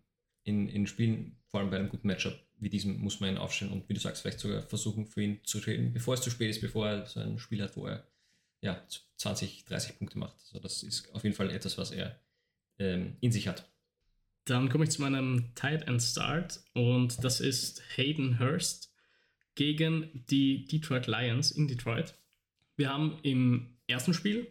in, 0.43 0.69
in 0.69 0.87
Spielen, 0.87 1.39
vor 1.47 1.61
allem 1.61 1.71
bei 1.71 1.79
einem 1.79 1.89
guten 1.89 2.09
Matchup 2.09 2.35
wie 2.61 2.69
diesem, 2.69 3.01
muss 3.01 3.21
man 3.21 3.31
ihn 3.31 3.39
aufstellen 3.39 3.73
und 3.73 3.89
wie 3.89 3.95
du 3.95 4.01
sagst, 4.01 4.23
vielleicht 4.23 4.41
sogar 4.41 4.63
versuchen, 4.63 5.07
für 5.07 5.23
ihn 5.23 5.41
zu 5.45 5.61
traden, 5.61 5.93
bevor 5.93 6.15
es 6.15 6.23
zu 6.23 6.31
spät 6.31 6.51
ist, 6.51 6.61
bevor 6.61 6.89
er 6.89 7.07
so 7.07 7.21
ein 7.21 7.39
Spiel 7.39 7.63
hat, 7.63 7.77
wo 7.77 7.87
er 7.87 8.07
ja, 8.61 8.83
20, 9.17 9.65
30 9.65 9.99
Punkte 9.99 10.19
macht. 10.19 10.37
Also 10.41 10.59
das 10.59 10.83
ist 10.83 11.13
auf 11.15 11.25
jeden 11.25 11.35
Fall 11.35 11.51
etwas, 11.51 11.79
was 11.79 11.91
er 11.91 12.21
ähm, 12.79 13.17
in 13.21 13.33
sich 13.33 13.49
hat. 13.49 13.69
Dann 14.45 14.69
komme 14.69 14.85
ich 14.85 14.91
zu 14.91 15.03
meinem 15.03 15.55
Tight 15.55 15.87
End 15.87 16.03
Start 16.03 16.61
und 16.75 17.23
das 17.25 17.41
ist 17.41 17.83
Hayden 17.97 18.39
Hurst 18.39 18.93
gegen 19.55 20.25
die 20.31 20.67
Detroit 20.67 21.07
Lions 21.07 21.51
in 21.51 21.69
Detroit. 21.69 22.15
Wir 22.77 22.91
haben 22.91 23.19
im 23.23 23.77
ersten 23.87 24.15
Spiel 24.15 24.51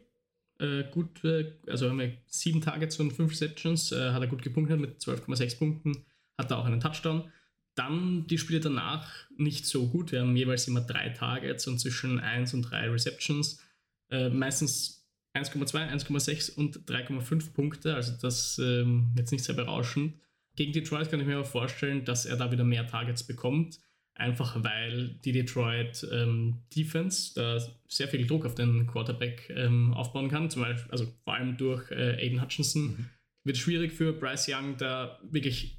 äh, 0.60 0.84
gut, 0.92 1.24
äh, 1.24 1.54
also 1.68 1.90
haben 1.90 2.00
wir 2.00 2.18
sieben 2.28 2.62
Targets 2.62 3.00
und 3.00 3.12
fünf 3.12 3.32
Receptions, 3.32 3.92
äh, 3.92 4.12
hat 4.12 4.22
er 4.22 4.28
gut 4.28 4.42
gepunktet 4.42 4.80
mit 4.80 5.00
12,6 5.00 5.58
Punkten, 5.58 6.06
hat 6.38 6.52
er 6.52 6.58
auch 6.58 6.66
einen 6.66 6.82
Touchdown. 6.82 7.32
Dann 7.80 8.28
die 8.28 8.38
Spiele 8.38 8.60
danach 8.60 9.10
nicht 9.38 9.66
so 9.66 9.88
gut. 9.88 10.12
Wir 10.12 10.20
haben 10.20 10.36
jeweils 10.36 10.68
immer 10.68 10.82
drei 10.82 11.08
Targets 11.10 11.66
und 11.66 11.80
zwischen 11.80 12.20
1 12.20 12.54
und 12.54 12.64
3 12.64 12.90
Receptions. 12.90 13.64
Äh, 14.12 14.28
meistens 14.28 15.08
1,2, 15.34 15.90
1,6 15.90 16.56
und 16.56 16.80
3,5 16.80 17.54
Punkte. 17.54 17.96
Also 17.96 18.12
das 18.22 18.60
ähm, 18.62 19.14
jetzt 19.18 19.32
nicht 19.32 19.46
sehr 19.46 19.56
berauschend. 19.56 20.16
Gegen 20.58 20.74
Detroit 20.74 21.10
kann 21.10 21.22
ich 21.22 21.26
mir 21.26 21.36
aber 21.36 21.46
vorstellen, 21.46 22.04
dass 22.04 22.26
er 22.26 22.36
da 22.36 22.52
wieder 22.52 22.66
mehr 22.66 22.86
Targets 22.86 23.24
bekommt. 23.24 23.80
Einfach 24.14 24.62
weil 24.62 25.18
die 25.24 25.32
Detroit 25.32 26.06
ähm, 26.12 26.58
Defense 26.76 27.34
da 27.34 27.66
sehr 27.88 28.10
viel 28.10 28.28
Druck 28.28 28.46
auf 28.46 28.56
den 28.56 28.88
Quarterback 28.88 29.50
ähm, 29.56 29.94
aufbauen 29.94 30.28
kann. 30.28 30.50
Zum 30.50 30.64
Beispiel, 30.64 30.92
also 30.92 31.08
vor 31.24 31.36
allem 31.36 31.56
durch 31.56 31.90
äh, 31.92 32.18
Aiden 32.26 32.42
Hutchinson. 32.42 32.88
Mhm. 32.88 33.06
Wird 33.46 33.56
schwierig 33.56 33.94
für 33.94 34.12
Bryce 34.12 34.50
Young, 34.50 34.76
da 34.76 35.18
wirklich 35.24 35.79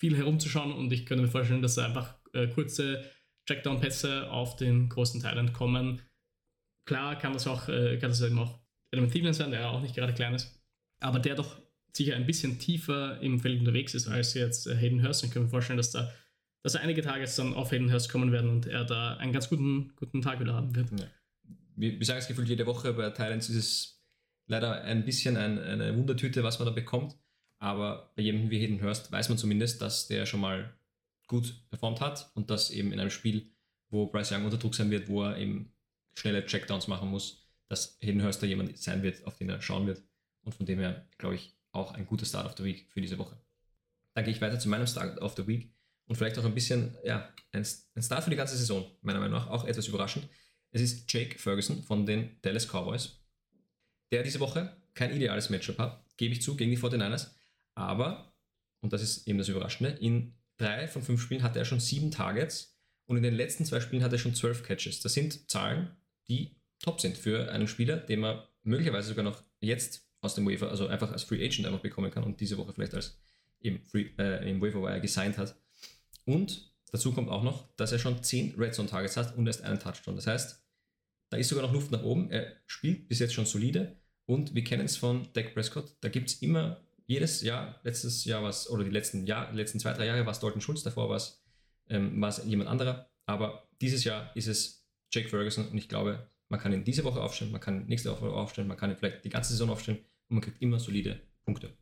viel 0.00 0.16
herumzuschauen 0.16 0.72
und 0.72 0.92
ich 0.92 1.06
könnte 1.06 1.22
mir 1.22 1.30
vorstellen, 1.30 1.62
dass 1.62 1.78
einfach 1.78 2.16
äh, 2.32 2.48
kurze 2.48 3.04
Checkdown-Pässe 3.46 4.30
auf 4.30 4.56
den 4.56 4.88
großen 4.88 5.20
Thailand 5.20 5.52
kommen. 5.52 6.00
Klar 6.86 7.18
kann 7.18 7.32
das 7.34 7.46
auch, 7.46 7.68
äh, 7.68 7.98
kann 7.98 8.10
das 8.10 8.22
eben 8.22 8.38
auch 8.38 8.58
Adam 8.92 9.10
Thielen 9.10 9.34
sein, 9.34 9.50
der 9.50 9.70
auch 9.70 9.80
nicht 9.80 9.94
gerade 9.94 10.14
klein 10.14 10.34
ist, 10.34 10.60
aber 11.00 11.18
der 11.20 11.34
doch 11.36 11.60
sicher 11.94 12.16
ein 12.16 12.26
bisschen 12.26 12.58
tiefer 12.58 13.20
im 13.20 13.40
Feld 13.40 13.60
unterwegs 13.60 13.94
ist 13.94 14.08
als 14.08 14.34
jetzt 14.34 14.66
äh, 14.66 14.74
Hayden 14.74 15.02
Hurst. 15.02 15.22
Ich 15.22 15.30
kann 15.30 15.42
mir 15.42 15.48
vorstellen, 15.48 15.76
dass 15.76 15.90
da 15.90 16.10
dass 16.62 16.76
einige 16.76 17.02
Tage 17.02 17.24
dann 17.36 17.54
auf 17.54 17.72
Hayden 17.72 17.90
Hurst 17.90 18.10
kommen 18.10 18.32
werden 18.32 18.50
und 18.50 18.66
er 18.66 18.84
da 18.84 19.16
einen 19.16 19.32
ganz 19.32 19.48
guten, 19.48 19.94
guten 19.96 20.20
Tag 20.20 20.40
wieder 20.40 20.54
haben 20.54 20.74
wird. 20.74 20.90
Ja. 20.90 21.06
Wir, 21.76 21.98
wir 21.98 22.06
sagen 22.06 22.18
es 22.18 22.28
gefühlt 22.28 22.48
jede 22.48 22.66
Woche, 22.66 22.92
bei 22.92 23.08
Thailands 23.10 23.48
ist 23.48 23.56
es 23.56 24.04
leider 24.46 24.82
ein 24.82 25.04
bisschen 25.04 25.36
ein, 25.36 25.58
eine 25.58 25.96
Wundertüte, 25.96 26.42
was 26.42 26.58
man 26.58 26.66
da 26.66 26.72
bekommt. 26.72 27.16
Aber 27.60 28.10
bei 28.16 28.22
jemandem 28.22 28.50
wie 28.50 28.58
Hayden 28.58 28.82
Hurst 28.82 29.12
weiß 29.12 29.28
man 29.28 29.38
zumindest, 29.38 29.80
dass 29.80 30.08
der 30.08 30.26
schon 30.26 30.40
mal 30.40 30.74
gut 31.28 31.54
performt 31.68 32.00
hat 32.00 32.30
und 32.34 32.50
dass 32.50 32.70
eben 32.70 32.92
in 32.92 32.98
einem 32.98 33.10
Spiel, 33.10 33.52
wo 33.90 34.06
Bryce 34.06 34.32
Young 34.32 34.44
unter 34.44 34.56
Druck 34.56 34.74
sein 34.74 34.90
wird, 34.90 35.08
wo 35.08 35.22
er 35.22 35.36
eben 35.36 35.72
schnelle 36.14 36.44
Checkdowns 36.44 36.88
machen 36.88 37.10
muss, 37.10 37.46
dass 37.68 37.98
Hayden 38.00 38.22
Hurst 38.24 38.42
da 38.42 38.46
jemand 38.46 38.76
sein 38.78 39.02
wird, 39.02 39.24
auf 39.26 39.36
den 39.36 39.50
er 39.50 39.62
schauen 39.62 39.86
wird. 39.86 40.02
Und 40.42 40.54
von 40.54 40.66
dem 40.66 40.78
her, 40.78 41.06
glaube 41.18 41.36
ich, 41.36 41.54
auch 41.72 41.92
ein 41.92 42.06
guter 42.06 42.24
Start 42.24 42.46
of 42.46 42.56
the 42.56 42.64
Week 42.64 42.88
für 42.90 43.00
diese 43.00 43.18
Woche. 43.18 43.38
Dann 44.14 44.24
gehe 44.24 44.34
ich 44.34 44.40
weiter 44.40 44.58
zu 44.58 44.68
meinem 44.68 44.86
Start 44.86 45.20
of 45.20 45.36
the 45.36 45.46
Week 45.46 45.72
und 46.06 46.16
vielleicht 46.16 46.38
auch 46.38 46.44
ein 46.44 46.54
bisschen, 46.54 46.96
ja, 47.04 47.32
ein, 47.52 47.64
ein 47.94 48.02
Start 48.02 48.24
für 48.24 48.30
die 48.30 48.36
ganze 48.36 48.56
Saison, 48.56 48.90
meiner 49.02 49.20
Meinung 49.20 49.38
nach, 49.38 49.48
auch 49.48 49.64
etwas 49.64 49.86
überraschend. 49.86 50.26
Es 50.72 50.80
ist 50.80 51.12
Jake 51.12 51.38
Ferguson 51.38 51.82
von 51.82 52.06
den 52.06 52.40
Dallas 52.42 52.66
Cowboys, 52.66 53.20
der 54.10 54.22
diese 54.22 54.40
Woche 54.40 54.76
kein 54.94 55.14
ideales 55.14 55.50
Matchup 55.50 55.78
hat, 55.78 56.04
gebe 56.16 56.32
ich 56.32 56.42
zu, 56.42 56.56
gegen 56.56 56.70
die 56.70 56.78
49ers. 56.78 57.30
Aber, 57.80 58.34
und 58.80 58.92
das 58.92 59.02
ist 59.02 59.26
eben 59.26 59.38
das 59.38 59.48
Überraschende, 59.48 59.90
in 59.92 60.34
drei 60.56 60.88
von 60.88 61.02
fünf 61.02 61.20
Spielen 61.22 61.42
hatte 61.42 61.58
er 61.58 61.64
schon 61.64 61.80
sieben 61.80 62.10
Targets 62.10 62.78
und 63.06 63.16
in 63.16 63.22
den 63.22 63.34
letzten 63.34 63.64
zwei 63.64 63.80
Spielen 63.80 64.02
hat 64.02 64.12
er 64.12 64.18
schon 64.18 64.34
zwölf 64.34 64.62
Catches. 64.62 65.00
Das 65.00 65.14
sind 65.14 65.50
Zahlen, 65.50 65.90
die 66.28 66.56
top 66.80 67.00
sind 67.00 67.16
für 67.16 67.50
einen 67.50 67.66
Spieler, 67.66 67.96
den 67.96 68.20
man 68.20 68.42
möglicherweise 68.62 69.08
sogar 69.08 69.24
noch 69.24 69.42
jetzt 69.60 70.08
aus 70.20 70.34
dem 70.34 70.46
Waiver, 70.46 70.70
also 70.70 70.86
einfach 70.86 71.10
als 71.12 71.24
Free 71.24 71.44
Agent 71.44 71.66
einfach 71.66 71.80
bekommen 71.80 72.10
kann 72.10 72.24
und 72.24 72.40
diese 72.40 72.58
Woche 72.58 72.72
vielleicht 72.72 72.94
als 72.94 73.18
eben 73.60 73.82
Free, 73.86 74.10
äh, 74.18 74.48
im 74.50 74.60
Waiver 74.60 74.82
Wire 74.82 75.00
gesigned 75.00 75.38
hat. 75.38 75.56
Und 76.24 76.72
dazu 76.92 77.12
kommt 77.12 77.30
auch 77.30 77.42
noch, 77.42 77.74
dass 77.76 77.92
er 77.92 77.98
schon 77.98 78.22
zehn 78.22 78.54
Red 78.56 78.74
Zone 78.74 78.88
Targets 78.88 79.16
hat 79.16 79.36
und 79.36 79.46
erst 79.46 79.62
einen 79.62 79.78
Touchdown. 79.78 80.16
Das 80.16 80.26
heißt, 80.26 80.62
da 81.30 81.36
ist 81.36 81.48
sogar 81.48 81.64
noch 81.64 81.72
Luft 81.72 81.90
nach 81.90 82.02
oben. 82.02 82.30
Er 82.30 82.56
spielt 82.66 83.08
bis 83.08 83.18
jetzt 83.20 83.34
schon 83.34 83.46
solide 83.46 83.96
und 84.26 84.54
wir 84.54 84.64
kennen 84.64 84.84
es 84.84 84.96
von 84.96 85.28
Dak 85.32 85.54
Prescott. 85.54 85.96
Da 86.00 86.08
gibt 86.08 86.28
es 86.28 86.42
immer 86.42 86.80
jedes 87.10 87.42
Jahr, 87.42 87.80
letztes 87.82 88.24
Jahr 88.24 88.40
war 88.44 88.50
es, 88.50 88.70
oder 88.70 88.84
die 88.84 88.90
letzten, 88.90 89.26
Jahr, 89.26 89.52
letzten 89.52 89.80
zwei, 89.80 89.92
drei 89.94 90.06
Jahre 90.06 90.24
war 90.26 90.30
es 90.30 90.38
Dalton 90.38 90.60
Schulz, 90.60 90.84
davor 90.84 91.08
war 91.08 91.16
es, 91.16 91.44
ähm, 91.88 92.20
war 92.20 92.28
es 92.28 92.40
jemand 92.44 92.70
anderer. 92.70 93.10
Aber 93.26 93.68
dieses 93.80 94.04
Jahr 94.04 94.30
ist 94.36 94.46
es 94.46 94.86
Jake 95.12 95.28
Ferguson 95.28 95.68
und 95.68 95.76
ich 95.76 95.88
glaube, 95.88 96.30
man 96.48 96.60
kann 96.60 96.72
ihn 96.72 96.84
diese 96.84 97.02
Woche 97.02 97.20
aufstellen, 97.20 97.50
man 97.50 97.60
kann 97.60 97.80
ihn 97.80 97.86
nächste 97.88 98.12
Woche 98.12 98.26
aufstellen, 98.26 98.68
man 98.68 98.76
kann 98.76 98.90
ihn 98.90 98.96
vielleicht 98.96 99.24
die 99.24 99.28
ganze 99.28 99.50
Saison 99.50 99.70
aufstellen 99.70 99.98
und 100.28 100.36
man 100.36 100.40
kriegt 100.40 100.62
immer 100.62 100.78
solide 100.78 101.20
Punkte. 101.44 101.76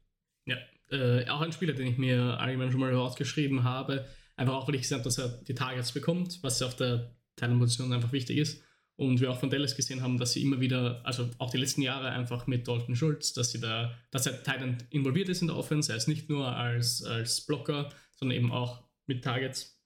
Ja, 0.46 0.56
äh, 0.90 1.28
auch 1.28 1.42
ein 1.42 1.52
Spieler, 1.52 1.74
den 1.74 1.88
ich 1.88 1.98
mir 1.98 2.40
allgemein 2.40 2.70
schon 2.70 2.80
mal 2.80 2.94
rausgeschrieben 2.94 3.64
habe, 3.64 4.06
einfach 4.34 4.54
auch, 4.54 4.66
weil 4.66 4.76
ich 4.76 4.82
gesagt 4.82 5.00
habe, 5.00 5.10
dass 5.10 5.18
er 5.18 5.42
die 5.42 5.54
Targets 5.54 5.92
bekommt, 5.92 6.38
was 6.42 6.62
auf 6.62 6.74
der 6.74 7.14
Teilenposition 7.36 7.92
einfach 7.92 8.12
wichtig 8.12 8.38
ist. 8.38 8.62
Und 8.98 9.20
wir 9.20 9.30
auch 9.30 9.38
von 9.38 9.48
Dallas 9.48 9.76
gesehen 9.76 10.02
haben, 10.02 10.18
dass 10.18 10.32
sie 10.32 10.42
immer 10.42 10.58
wieder, 10.58 11.00
also 11.06 11.30
auch 11.38 11.52
die 11.52 11.56
letzten 11.56 11.82
Jahre 11.82 12.08
einfach 12.08 12.48
mit 12.48 12.66
Dalton 12.66 12.96
Schultz, 12.96 13.32
dass 13.32 13.52
sie 13.52 13.60
da, 13.60 13.96
dass 14.10 14.26
er 14.26 14.42
Titan 14.42 14.76
involviert 14.90 15.28
ist 15.28 15.40
in 15.40 15.46
der 15.46 15.56
Offense. 15.56 15.92
Er 15.92 15.96
ist 15.96 16.08
nicht 16.08 16.28
nur 16.28 16.48
als, 16.48 17.04
als 17.04 17.46
Blocker, 17.46 17.90
sondern 18.16 18.36
eben 18.36 18.50
auch 18.50 18.82
mit 19.06 19.22
Targets 19.22 19.80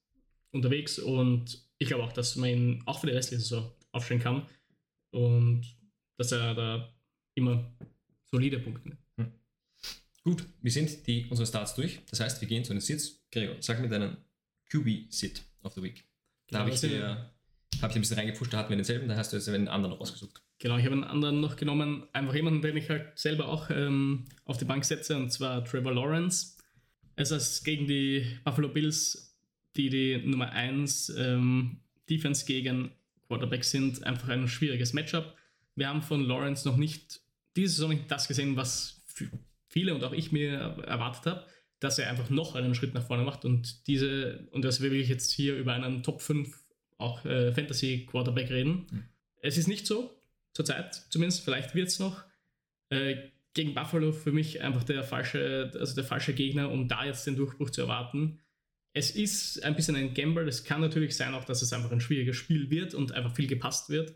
unterwegs. 0.51 0.99
Und 0.99 1.63
ich 1.77 1.89
glaube 1.89 2.05
auch, 2.05 2.13
dass 2.13 2.37
man 2.37 2.49
ihn 2.49 2.83
auch 2.87 3.01
für 3.01 3.07
die 3.07 3.13
restliche 3.13 3.43
Saison 3.43 3.71
aufstellen 3.91 4.23
kann. 4.23 4.47
Und 5.11 5.67
dass 6.17 6.33
er 6.33 6.55
da 6.55 6.95
immer 7.35 7.71
solide 8.31 8.61
Punkte 8.61 8.89
nimmt. 8.89 9.01
Hm. 9.19 9.33
Gut, 10.25 10.47
wir 10.63 10.71
sind 10.71 11.07
die, 11.07 11.27
unsere 11.29 11.47
Starts 11.47 11.75
durch. 11.75 12.01
Das 12.09 12.21
heißt, 12.21 12.41
wir 12.41 12.49
gehen 12.49 12.65
zu 12.65 12.73
den 12.73 12.81
Sits. 12.81 13.23
Gregor, 13.31 13.57
sag 13.61 13.79
mir 13.79 13.91
deinen 13.91 14.17
QB-Sit 14.71 15.43
of 15.65 15.75
the 15.75 15.83
Week. 15.83 16.03
Da 16.47 16.59
genau, 16.59 16.61
habe 16.61 16.71
ich 16.71 16.81
dir 16.81 17.32
habe 17.83 17.91
ich 17.93 17.97
ein 17.97 18.03
bisschen 18.03 18.19
reingepusht, 18.19 18.53
da 18.53 18.59
hatten 18.59 18.71
wir 18.71 18.77
denselben, 18.77 19.09
da 19.09 19.17
hast 19.17 19.33
du 19.33 19.37
jetzt 19.37 19.49
einen 19.49 19.69
anderen 19.69 19.95
rausgesucht. 19.95 20.43
Genau, 20.59 20.77
ich 20.77 20.85
habe 20.85 20.95
einen 20.95 21.05
anderen 21.05 21.41
noch 21.41 21.57
genommen, 21.57 22.07
einfach 22.13 22.35
jemanden, 22.35 22.63
den 22.63 22.77
ich 22.77 22.89
halt 22.89 23.19
selber 23.19 23.49
auch 23.49 23.71
ähm, 23.71 24.27
auf 24.45 24.59
die 24.59 24.65
Bank 24.65 24.85
setze, 24.85 25.17
und 25.17 25.31
zwar 25.31 25.65
Trevor 25.65 25.93
Lawrence. 25.93 26.57
Es 27.17 27.31
ist 27.31 27.65
gegen 27.65 27.87
die 27.87 28.39
Buffalo 28.45 28.69
Bills, 28.69 29.37
die 29.77 29.91
die 29.91 30.19
Nummer 30.25 30.51
1 30.51 31.15
ähm, 31.19 31.81
Defense 32.09 32.47
gegen 32.47 32.93
Quarterback 33.27 33.65
sind, 33.65 34.05
einfach 34.05 34.29
ein 34.29 34.49
schwieriges 34.49 34.93
Matchup. 34.93 35.35
Wir 35.75 35.89
haben 35.89 36.03
von 36.03 36.25
Lawrence 36.25 36.69
noch 36.69 36.77
nicht 36.77 37.21
diese 37.57 37.75
Saison 37.75 37.91
nicht 37.91 38.11
das 38.11 38.29
gesehen, 38.29 38.57
was 38.57 39.03
viele 39.69 39.95
und 39.95 40.05
auch 40.05 40.13
ich 40.13 40.33
mir 40.33 40.59
erwartet 40.87 41.27
habe, 41.27 41.47
dass 41.81 41.99
er 41.99 42.09
einfach 42.11 42.31
noch 42.31 42.55
einen 42.55 42.75
Schritt 42.75 42.95
nach 42.95 43.07
vorne 43.07 43.25
macht 43.25 43.45
und 43.45 43.87
diese, 43.87 44.47
und 44.53 44.65
das 44.65 44.81
will 44.81 44.93
ich 44.93 45.09
jetzt 45.09 45.33
hier 45.33 45.57
über 45.57 45.73
einen 45.73 46.03
Top 46.03 46.23
5 46.23 46.62
auch 47.03 47.25
äh, 47.25 47.53
Fantasy 47.53 48.07
Quarterback 48.11 48.51
reden. 48.51 48.87
Mhm. 48.91 49.05
Es 49.41 49.59
ist 49.59 49.69
nicht 49.69 49.87
so, 49.87 50.11
zurzeit 50.53 50.95
zumindest, 51.11 51.45
vielleicht 51.45 51.75
wird 51.75 51.89
es 51.89 51.99
noch. 51.99 52.23
Äh, 52.91 53.17
gegen 53.55 53.75
Buffalo 53.75 54.13
für 54.13 54.33
mich 54.33 54.63
einfach 54.63 54.85
der 54.85 55.03
falsche, 55.03 55.71
also 55.79 55.95
der 55.95 56.05
falsche 56.05 56.33
Gegner, 56.33 56.71
um 56.71 56.89
da 56.89 57.05
jetzt 57.05 57.27
den 57.27 57.37
Durchbruch 57.37 57.71
zu 57.71 57.83
erwarten. 57.83 58.39
Es 58.95 59.11
ist 59.11 59.63
ein 59.63 59.77
bisschen 59.77 59.97
ein 59.97 60.15
Gamble. 60.15 60.49
Es 60.49 60.65
kann 60.65 60.81
natürlich 60.81 61.17
sein, 61.17 61.35
auch 61.35 61.45
dass 61.45 61.63
es 61.63 61.73
einfach 61.73 61.93
ein 61.93 62.01
schwieriges 62.01 62.37
Spiel 62.37 62.71
wird 62.71 62.95
und 62.95 63.13
einfach 63.13 63.35
viel 63.35 63.47
gepasst 63.47 63.91
wird. 63.91 64.15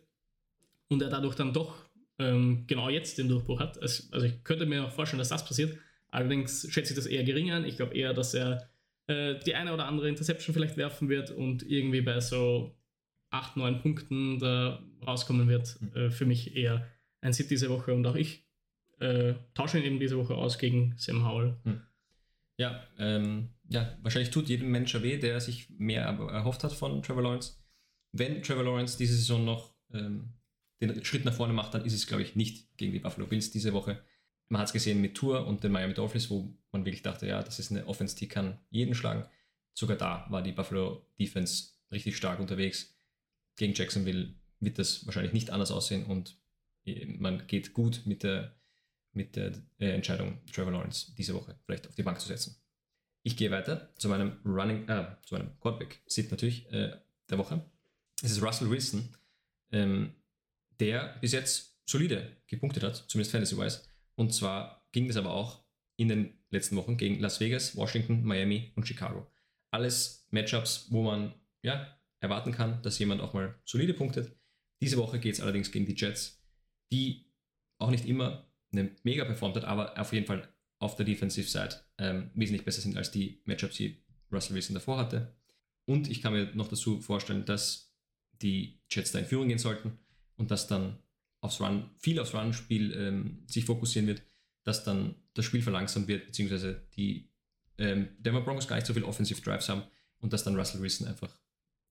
Und 0.89 1.03
er 1.03 1.11
dadurch 1.11 1.35
dann 1.35 1.53
doch 1.53 1.87
ähm, 2.19 2.65
genau 2.67 2.89
jetzt 2.89 3.19
den 3.19 3.29
Durchbruch 3.29 3.61
hat. 3.61 3.77
Es, 3.79 4.11
also 4.13 4.27
ich 4.27 4.43
könnte 4.45 4.67
mir 4.67 4.85
auch 4.85 4.93
vorstellen, 4.93 5.19
dass 5.19 5.29
das 5.29 5.45
passiert. 5.45 5.79
Allerdings 6.09 6.67
schätze 6.71 6.93
ich 6.93 6.97
das 6.97 7.07
eher 7.07 7.25
gering 7.25 7.51
an. 7.51 7.65
Ich 7.65 7.77
glaube 7.77 7.95
eher, 7.95 8.15
dass 8.15 8.33
er 8.33 8.71
äh, 9.07 9.39
die 9.41 9.55
eine 9.55 9.73
oder 9.73 9.87
andere 9.87 10.09
Interception 10.09 10.55
vielleicht 10.55 10.77
werfen 10.77 11.09
wird 11.09 11.31
und 11.31 11.63
irgendwie 11.63 12.01
bei 12.01 12.21
so 12.21 12.77
8, 13.31 13.57
9 13.57 13.81
Punkten 13.81 14.39
da 14.39 14.83
rauskommen 15.07 15.49
wird. 15.49 15.81
Mhm. 15.81 15.97
Äh, 15.97 16.11
für 16.11 16.27
mich 16.27 16.57
eher 16.57 16.87
ein 17.21 17.33
Sit 17.33 17.51
diese 17.51 17.71
Woche 17.71 17.95
und 17.95 18.07
auch 18.07 18.17
ich 18.17 18.47
äh, 18.99 19.35
tausche 19.55 19.79
ihn 19.79 19.85
eben 19.85 20.01
diese 20.01 20.17
Woche 20.19 20.35
aus 20.35 20.59
gegen 20.59 20.95
Sam 20.97 21.27
Howell. 21.27 21.57
Mhm. 21.65 21.83
Ja, 22.59 22.83
ähm, 22.99 23.51
ja, 23.69 23.99
wahrscheinlich 24.03 24.31
tut 24.31 24.49
jedem 24.49 24.71
Menschen 24.71 25.03
weh, 25.03 25.19
der 25.19 25.41
sich 25.41 25.69
mehr 25.71 26.05
erhofft 26.05 26.65
hat 26.65 26.73
von 26.73 27.03
Trevor 27.03 27.23
Lawrence. 27.23 27.59
Wenn 28.13 28.43
Trevor 28.43 28.65
Lawrence 28.65 28.97
diese 28.97 29.15
Saison 29.15 29.45
noch 29.45 29.75
ähm, 29.93 30.33
den 30.81 31.05
Schritt 31.05 31.25
nach 31.25 31.35
vorne 31.35 31.53
macht, 31.53 31.75
dann 31.75 31.85
ist 31.85 31.93
es, 31.93 32.07
glaube 32.07 32.23
ich, 32.23 32.37
nicht 32.37 32.77
gegen 32.79 32.93
die 32.93 32.99
Buffalo 32.99 33.27
Bills 33.27 33.51
diese 33.51 33.73
Woche. 33.73 34.03
Man 34.49 34.61
hat 34.61 34.69
es 34.69 34.73
gesehen 34.73 35.01
mit 35.01 35.15
Tour 35.15 35.47
und 35.47 35.65
den 35.65 35.73
Miami 35.73 35.95
Dolphins, 35.95 36.31
wo 36.31 36.55
man 36.77 36.87
wirklich 36.87 37.03
dachte, 37.03 37.27
ja, 37.27 37.43
das 37.43 37.59
ist 37.59 37.71
eine 37.71 37.87
Offense, 37.87 38.17
die 38.17 38.29
kann 38.29 38.59
jeden 38.71 38.95
schlagen. 38.95 39.27
Sogar 39.75 39.97
da 39.97 40.27
war 40.31 40.43
die 40.43 40.53
Buffalo 40.53 41.07
Defense 41.19 41.71
richtig 41.91 42.17
stark 42.17 42.41
unterwegs. 42.41 42.95
Gegen 43.57 43.75
Jacksonville 43.75 44.35
wird 44.61 44.79
das 44.79 45.07
wahrscheinlich 45.07 45.33
nicht 45.33 45.51
anders 45.51 45.71
aussehen 45.71 46.07
und 46.07 46.39
äh, 46.85 47.07
man 47.07 47.47
geht 47.47 47.75
gut 47.75 48.03
mit 48.05 48.23
der, 48.23 48.55
mit 49.13 49.37
der 49.37 49.53
äh, 49.79 49.91
Entscheidung, 49.91 50.39
Trevor 50.53 50.73
Lawrence 50.73 51.15
diese 51.17 51.35
Woche 51.35 51.59
vielleicht 51.65 51.87
auf 51.89 51.95
die 51.95 52.03
Bank 52.03 52.21
zu 52.21 52.29
setzen. 52.29 52.57
Ich 53.23 53.37
gehe 53.37 53.51
weiter 53.51 53.93
zu 53.99 54.09
meinem 54.09 54.39
Running, 54.45 54.89
äh, 54.89 55.17
zu 55.25 55.35
meinem 55.35 55.59
Quarterback-Sit 55.61 56.31
natürlich 56.31 56.71
äh, 56.73 56.97
der 57.29 57.39
Woche. 57.39 57.65
Es 58.23 58.31
ist 58.31 58.43
Russell 58.43 58.71
Wilson, 58.71 59.15
ähm, 59.73 60.15
der 60.79 61.19
bis 61.21 61.33
jetzt 61.33 61.77
solide 61.85 62.37
gepunktet 62.47 62.83
hat, 62.83 62.97
zumindest 63.09 63.33
Fantasy-wise. 63.33 63.83
Und 64.15 64.33
zwar 64.33 64.87
ging 64.93 65.09
es 65.11 65.17
aber 65.17 65.33
auch 65.33 65.66
in 65.97 66.09
den 66.09 66.35
letzten 66.51 66.77
Wochen 66.77 66.97
gegen 66.97 67.21
Las 67.21 67.41
Vegas, 67.41 67.77
Washington, 67.77 68.25
Miami 68.25 68.73
und 68.77 68.87
Chicago. 68.87 69.27
Alles 69.71 70.27
Matchups, 70.31 70.89
wo 70.91 71.03
man 71.03 71.35
ja, 71.63 71.99
erwarten 72.21 72.53
kann, 72.53 72.83
dass 72.83 72.99
jemand 72.99 73.21
auch 73.21 73.35
mal 73.35 73.55
solide 73.65 73.95
punktet. 73.95 74.37
Diese 74.81 74.97
Woche 74.99 75.19
geht 75.19 75.35
es 75.35 75.41
allerdings 75.41 75.73
gegen 75.73 75.87
die 75.87 75.95
Jets, 75.95 76.43
die 76.93 77.27
auch 77.79 77.91
nicht 77.91 78.07
immer 78.07 78.51
eine 78.73 78.91
mega 79.03 79.25
performt 79.25 79.57
hat, 79.57 79.65
aber 79.65 79.99
auf 79.99 80.13
jeden 80.13 80.27
Fall 80.27 80.49
auf 80.79 80.97
der 80.97 81.07
Defensive 81.07 81.49
Side 81.49 81.81
ähm, 81.99 82.31
wesentlich 82.35 82.65
besser 82.65 82.83
sind 82.83 82.97
als 82.97 83.11
die 83.11 83.41
Matchups, 83.45 83.77
die 83.77 84.05
Russell 84.31 84.55
Wilson 84.55 84.75
davor 84.75 84.99
hatte. 84.99 85.35
Und 85.87 86.11
ich 86.11 86.21
kann 86.21 86.33
mir 86.33 86.55
noch 86.55 86.69
dazu 86.69 87.01
vorstellen, 87.01 87.45
dass 87.45 87.95
die 88.43 88.81
Jets 88.91 89.13
da 89.13 89.19
in 89.19 89.25
Führung 89.25 89.49
gehen 89.49 89.59
sollten 89.59 89.99
und 90.37 90.51
dass 90.51 90.67
dann 90.67 90.99
aufs 91.41 91.61
Run, 91.61 91.91
viel 91.99 92.19
aufs 92.19 92.35
Run-Spiel 92.35 92.93
ähm, 92.93 93.45
sich 93.47 93.65
fokussieren 93.65 94.09
wird, 94.09 94.23
dass 94.65 94.85
dann 94.85 95.15
das 95.37 95.45
Spiel 95.45 95.63
verlangsamt 95.63 96.09
wird, 96.09 96.27
beziehungsweise 96.27 96.87
die 96.97 97.31
ähm, 97.79 98.09
Denver 98.19 98.41
Broncos 98.41 98.67
gar 98.67 98.77
nicht 98.77 98.87
so 98.87 98.95
viel 98.95 99.05
Offensive 99.05 99.41
Drives 99.43 99.69
haben 99.69 99.83
und 100.21 100.33
dass 100.33 100.45
dann 100.45 100.57
Russell 100.57 100.81
Wilson 100.81 101.07
einfach 101.07 101.31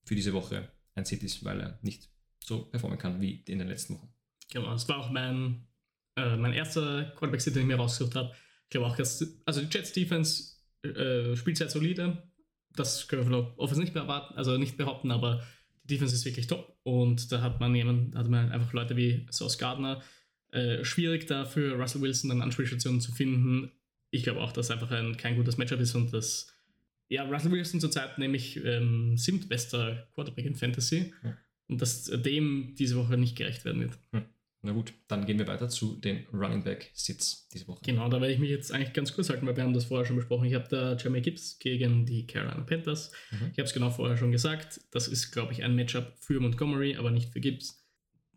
für 0.04 0.16
diese 0.16 0.34
Woche 0.34 0.70
ein 0.96 1.06
Sit 1.06 1.24
ist, 1.24 1.44
weil 1.44 1.62
er 1.62 1.80
nicht 1.82 2.10
so 2.44 2.66
performen 2.66 2.98
kann 2.98 3.22
wie 3.22 3.44
in 3.48 3.60
den 3.60 3.68
letzten 3.68 3.96
Wochen. 3.96 4.14
Genau, 4.52 4.72
das 4.72 4.88
war 4.88 4.98
auch 4.98 5.12
mein, 5.12 5.68
äh, 6.16 6.38
mein 6.38 6.54
erster 6.54 7.06
Quarterback-Sit, 7.16 7.56
den 7.56 7.64
ich 7.64 7.68
mir 7.68 7.76
rausgesucht 7.76 8.16
habe. 8.16 8.34
Ich 8.64 8.70
glaube 8.70 8.88
auch, 8.88 8.96
dass 8.96 9.26
also 9.46 9.62
die 9.62 9.68
Jets 9.72 9.94
Defense 9.94 10.56
äh, 10.84 11.36
spielt 11.36 11.58
sehr 11.58 11.70
solide. 11.70 12.30
Das 12.76 13.08
können 13.08 13.28
wir 13.28 13.32
von 13.32 13.58
Offense 13.58 13.82
nicht 13.82 13.94
mehr 13.94 14.04
erwarten, 14.04 14.36
also 14.36 14.58
nicht 14.58 14.78
behaupten, 14.78 15.12
aber 15.12 15.46
die 15.84 15.96
Defense 15.96 16.16
ist 16.16 16.26
wirklich 16.26 16.48
top. 16.48 16.78
Und 16.84 17.32
da 17.32 17.42
hat 17.42 17.60
man 17.60 17.76
jemanden, 17.76 18.18
hat 18.18 18.28
man 18.28 18.52
einfach 18.52 18.74
Leute 18.74 18.96
wie 18.96 19.28
Sauce 19.30 19.58
Gardner. 19.58 20.02
Äh, 20.56 20.86
schwierig 20.86 21.28
da 21.28 21.44
für 21.44 21.74
Russell 21.74 22.02
Wilson 22.02 22.30
dann 22.30 22.42
Anspielstationen 22.42 23.02
zu 23.02 23.12
finden. 23.12 23.72
Ich 24.10 24.24
glaube 24.24 24.40
auch, 24.40 24.54
dass 24.54 24.72
einfach 24.72 24.90
ein, 24.92 25.18
kein 25.18 25.36
gutes 25.36 25.58
Matchup 25.58 25.82
ist 25.82 25.96
und 25.96 26.14
dass 26.14 26.48
ja, 27.10 27.24
Russell 27.24 27.52
Wilson 27.52 27.82
zurzeit 27.82 28.18
nämlich 28.18 28.64
ähm, 28.64 29.18
siebtbester 29.18 30.08
Quarterback 30.14 30.46
in 30.46 30.56
Fantasy 30.56 31.14
ja. 31.24 31.38
und 31.68 31.82
dass 31.82 32.06
dem 32.06 32.74
diese 32.80 32.96
Woche 32.96 33.18
nicht 33.18 33.38
gerecht 33.38 33.66
werden 33.66 33.82
wird. 33.82 34.00
Hm. 34.14 34.24
Na 34.62 34.72
gut, 34.72 34.94
dann 35.10 35.26
gehen 35.26 35.38
wir 35.38 35.48
weiter 35.48 35.68
zu 35.68 35.98
den 35.98 36.26
Running 36.34 36.64
Back 36.64 36.90
Sits 36.94 37.50
diese 37.50 37.68
Woche. 37.68 37.82
Genau, 37.86 38.08
da 38.08 38.22
werde 38.22 38.34
ich 38.34 38.40
mich 38.40 38.50
jetzt 38.50 38.72
eigentlich 38.72 38.94
ganz 38.94 39.14
kurz 39.14 39.30
halten, 39.30 39.46
weil 39.46 39.58
wir 39.58 39.64
haben 39.64 39.74
das 39.74 39.86
vorher 39.86 40.08
schon 40.08 40.16
besprochen. 40.16 40.46
Ich 40.46 40.56
habe 40.56 40.68
da 40.70 40.96
Jeremy 40.96 41.22
Gibbs 41.22 41.60
gegen 41.60 42.06
die 42.06 42.26
Carolina 42.26 42.62
Panthers. 42.62 43.12
Mhm. 43.30 43.50
Ich 43.52 43.60
habe 43.60 43.64
es 43.64 43.74
genau 43.74 43.92
vorher 43.92 44.18
schon 44.18 44.32
gesagt. 44.32 44.80
Das 44.92 45.10
ist, 45.10 45.32
glaube 45.32 45.52
ich, 45.52 45.64
ein 45.64 45.76
Matchup 45.76 46.14
für 46.20 46.40
Montgomery, 46.40 46.96
aber 46.96 47.12
nicht 47.12 47.32
für 47.32 47.42
Gibbs. 47.42 47.85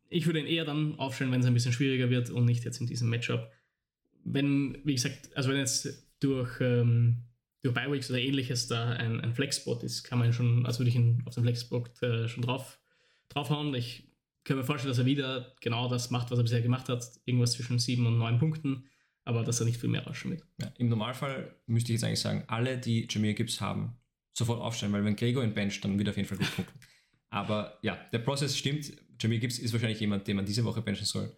Ich 0.08 0.26
würde 0.26 0.40
ihn 0.40 0.46
eher 0.46 0.64
dann 0.64 0.98
aufstellen, 0.98 1.32
wenn 1.32 1.40
es 1.40 1.46
ein 1.46 1.54
bisschen 1.54 1.72
schwieriger 1.72 2.10
wird 2.10 2.30
und 2.30 2.44
nicht 2.44 2.64
jetzt 2.64 2.80
in 2.80 2.86
diesem 2.86 3.10
Matchup. 3.10 3.50
Wenn, 4.24 4.78
wie 4.84 4.94
gesagt, 4.94 5.30
also 5.36 5.50
wenn 5.50 5.58
jetzt 5.58 6.08
durch, 6.20 6.60
ähm, 6.60 7.24
durch 7.62 7.74
Bi-Weeks 7.74 8.10
oder 8.10 8.20
ähnliches 8.20 8.68
da 8.68 8.90
ein, 8.90 9.20
ein 9.20 9.34
Flexspot 9.34 9.82
ist, 9.82 10.04
kann 10.04 10.18
man 10.18 10.32
schon, 10.32 10.66
also 10.66 10.80
würde 10.80 10.90
ich 10.90 10.96
ihn 10.96 11.22
auf 11.26 11.34
dem 11.34 11.44
Flexspot 11.44 12.02
äh, 12.02 12.28
schon 12.28 12.42
drauf, 12.42 12.80
draufhauen. 13.28 13.74
Ich 13.74 14.08
kann 14.44 14.56
mir 14.56 14.64
vorstellen, 14.64 14.90
dass 14.90 14.98
er 14.98 15.06
wieder 15.06 15.54
genau 15.60 15.88
das 15.88 16.10
macht, 16.10 16.30
was 16.30 16.38
er 16.38 16.42
bisher 16.42 16.62
gemacht 16.62 16.88
hat. 16.88 17.04
Irgendwas 17.24 17.52
zwischen 17.52 17.78
sieben 17.78 18.06
und 18.06 18.18
neun 18.18 18.38
Punkten, 18.38 18.84
aber 19.24 19.44
dass 19.44 19.60
er 19.60 19.66
nicht 19.66 19.80
viel 19.80 19.90
mehr 19.90 20.04
rausschmiert. 20.04 20.42
Ja, 20.60 20.72
Im 20.78 20.88
Normalfall 20.88 21.54
müsste 21.66 21.92
ich 21.92 21.96
jetzt 21.96 22.04
eigentlich 22.04 22.20
sagen, 22.20 22.44
alle, 22.46 22.78
die 22.78 23.06
Jameer 23.10 23.34
Gibbs 23.34 23.60
haben, 23.60 23.96
sofort 24.32 24.60
aufstellen, 24.60 24.92
weil 24.92 25.04
wenn 25.04 25.16
Gregor 25.16 25.44
ihn 25.44 25.54
bencht, 25.54 25.84
dann 25.84 25.98
wird 25.98 26.08
er 26.08 26.12
auf 26.12 26.16
jeden 26.16 26.28
Fall 26.28 26.38
gut 26.38 26.54
punkten. 26.54 26.78
aber 27.30 27.78
ja, 27.82 27.98
der 28.12 28.20
Prozess 28.20 28.56
stimmt. 28.56 28.92
Jameer 29.20 29.38
Gibbs 29.38 29.58
ist 29.58 29.72
wahrscheinlich 29.72 30.00
jemand, 30.00 30.26
den 30.26 30.36
man 30.36 30.46
diese 30.46 30.64
Woche 30.64 30.82
benchen 30.82 31.04
soll. 31.04 31.36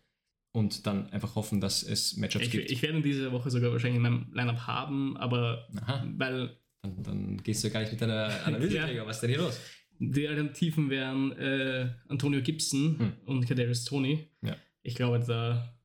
Und 0.52 0.86
dann 0.86 1.08
einfach 1.10 1.36
hoffen, 1.36 1.60
dass 1.60 1.82
es 1.82 2.16
Matchups 2.16 2.46
ich, 2.46 2.50
gibt. 2.50 2.70
Ich 2.70 2.82
werde 2.82 2.98
ihn 2.98 3.04
diese 3.04 3.30
Woche 3.30 3.50
sogar 3.50 3.70
wahrscheinlich 3.70 3.96
in 3.96 4.02
meinem 4.02 4.26
Lineup 4.32 4.66
haben, 4.66 5.16
aber 5.16 5.68
Aha. 5.82 6.04
weil. 6.16 6.56
Dann, 6.82 7.02
dann, 7.02 7.42
gehst 7.42 7.62
du 7.62 7.68
ja 7.68 7.74
gar 7.74 7.80
nicht 7.80 7.92
mit 7.92 8.00
deiner 8.00 8.44
Analyse, 8.46 8.76
ja. 8.94 9.06
Was 9.06 9.16
ist 9.16 9.22
denn 9.22 9.30
hier 9.30 9.38
los? 9.38 9.60
Die 9.98 10.26
Alternativen 10.26 10.88
wären 10.88 11.32
äh, 11.32 11.90
Antonio 12.08 12.40
Gibson 12.40 12.98
hm. 12.98 13.12
und 13.26 13.46
Kadarius 13.46 13.84
Tony. 13.84 14.28
Ja. 14.42 14.56
Ich 14.82 14.94
glaube, 14.94 15.20
da 15.20 15.78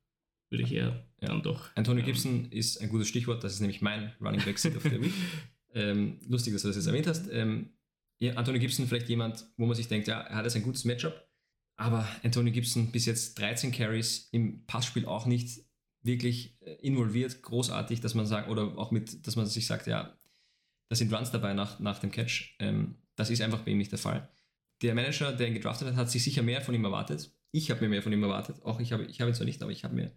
würde 0.49 0.63
ich 0.63 0.71
eher 0.71 1.05
ja. 1.21 1.27
dann 1.27 1.41
doch. 1.41 1.69
Antonio 1.75 2.01
ähm, 2.01 2.05
Gibson 2.05 2.51
ist 2.51 2.81
ein 2.81 2.89
gutes 2.89 3.07
Stichwort, 3.07 3.43
das 3.43 3.53
ist 3.53 3.59
nämlich 3.59 3.81
mein 3.81 4.13
Running 4.21 4.43
Back 4.43 4.57
Sit 4.57 4.75
of 4.75 4.83
the 4.83 5.01
Week. 5.01 5.13
ähm, 5.73 6.19
lustig, 6.27 6.53
dass 6.53 6.61
du 6.61 6.69
das 6.69 6.77
jetzt 6.77 6.87
erwähnt 6.87 7.07
hast. 7.07 7.29
Ähm, 7.31 7.71
ja, 8.19 8.33
Antonio 8.35 8.61
Gibson 8.61 8.87
vielleicht 8.87 9.09
jemand, 9.09 9.45
wo 9.57 9.65
man 9.65 9.75
sich 9.75 9.87
denkt, 9.87 10.07
ja, 10.07 10.21
er 10.21 10.37
hat 10.37 10.45
jetzt 10.45 10.55
ein 10.55 10.63
gutes 10.63 10.85
Matchup, 10.85 11.24
aber 11.77 12.07
Antonio 12.23 12.53
Gibson 12.53 12.91
bis 12.91 13.05
jetzt 13.05 13.39
13 13.39 13.71
Carries 13.71 14.29
im 14.31 14.65
Passspiel 14.65 15.05
auch 15.05 15.25
nicht 15.25 15.65
wirklich 16.03 16.55
äh, 16.61 16.73
involviert, 16.75 17.41
großartig, 17.41 17.99
dass 18.01 18.13
man 18.13 18.25
sagt, 18.25 18.49
oder 18.49 18.77
auch 18.77 18.91
mit, 18.91 19.25
dass 19.25 19.35
man 19.35 19.45
sich 19.45 19.65
sagt, 19.65 19.87
ja, 19.87 20.17
da 20.89 20.95
sind 20.95 21.11
Runs 21.11 21.31
dabei 21.31 21.53
nach, 21.53 21.79
nach 21.79 21.99
dem 21.99 22.11
Catch. 22.11 22.55
Ähm, 22.59 22.95
das 23.15 23.29
ist 23.29 23.41
einfach 23.41 23.61
bei 23.61 23.71
ihm 23.71 23.77
nicht 23.77 23.91
der 23.91 23.99
Fall. 23.99 24.29
Der 24.81 24.93
Manager, 24.93 25.33
der 25.33 25.47
ihn 25.47 25.53
gedraftet 25.53 25.87
hat, 25.87 25.95
hat 25.95 26.11
sich 26.11 26.23
sicher 26.23 26.43
mehr 26.43 26.61
von 26.61 26.75
ihm 26.75 26.85
erwartet. 26.85 27.31
Ich 27.51 27.71
habe 27.71 27.81
mir 27.81 27.89
mehr 27.89 28.03
von 28.03 28.13
ihm 28.13 28.23
erwartet. 28.23 28.61
Auch 28.63 28.79
ich 28.79 28.91
habe, 28.91 29.05
ich 29.05 29.19
habe 29.21 29.31
ihn 29.31 29.35
zwar 29.35 29.45
nicht, 29.45 29.61
aber 29.63 29.71
ich 29.71 29.83
habe 29.83 29.95
mir 29.95 30.11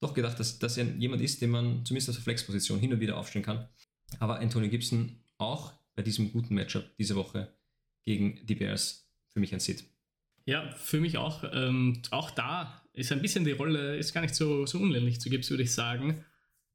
doch 0.00 0.14
gedacht, 0.14 0.38
dass, 0.40 0.58
dass 0.58 0.76
er 0.76 0.86
jemand 0.96 1.22
ist, 1.22 1.42
den 1.42 1.50
man 1.50 1.84
zumindest 1.84 2.08
aus 2.08 2.16
der 2.16 2.24
Flexposition 2.24 2.78
hin 2.78 2.92
und 2.92 3.00
wieder 3.00 3.16
aufstellen 3.16 3.44
kann. 3.44 3.68
Aber 4.18 4.38
Anthony 4.40 4.68
Gibson 4.68 5.20
auch 5.38 5.72
bei 5.94 6.02
diesem 6.02 6.32
guten 6.32 6.54
Matchup 6.54 6.84
diese 6.98 7.16
Woche 7.16 7.52
gegen 8.04 8.46
die 8.46 8.54
Bears 8.54 9.10
für 9.28 9.40
mich 9.40 9.52
ein 9.52 9.60
Sit. 9.60 9.84
Ja, 10.46 10.70
für 10.70 11.00
mich 11.00 11.18
auch. 11.18 11.44
Ähm, 11.52 12.00
auch 12.10 12.30
da 12.30 12.82
ist 12.92 13.12
ein 13.12 13.20
bisschen 13.20 13.44
die 13.44 13.52
Rolle, 13.52 13.96
ist 13.96 14.14
gar 14.14 14.22
nicht 14.22 14.34
so, 14.34 14.64
so 14.64 14.78
unähnlich 14.78 15.20
zu 15.20 15.28
Gibbs, 15.28 15.50
würde 15.50 15.64
ich 15.64 15.74
sagen. 15.74 16.24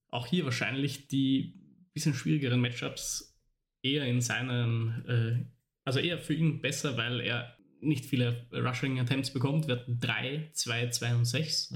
Auch 0.09 0.27
hier 0.27 0.45
wahrscheinlich 0.45 1.07
die 1.07 1.57
bisschen 1.93 2.13
schwierigeren 2.13 2.61
Matchups 2.61 3.37
eher 3.81 4.05
in 4.05 4.21
seinen 4.21 5.05
äh, 5.07 5.45
also 5.83 5.99
eher 5.99 6.19
für 6.19 6.33
ihn 6.33 6.61
besser, 6.61 6.97
weil 6.97 7.21
er 7.21 7.57
nicht 7.81 8.05
viele 8.05 8.45
Rushing 8.53 8.99
Attempts 8.99 9.31
bekommt. 9.31 9.67
Wir 9.67 9.77
hatten 9.77 9.99
3, 9.99 10.51
2, 10.53 10.89
2 10.89 11.15
und 11.15 11.25
6. 11.25 11.73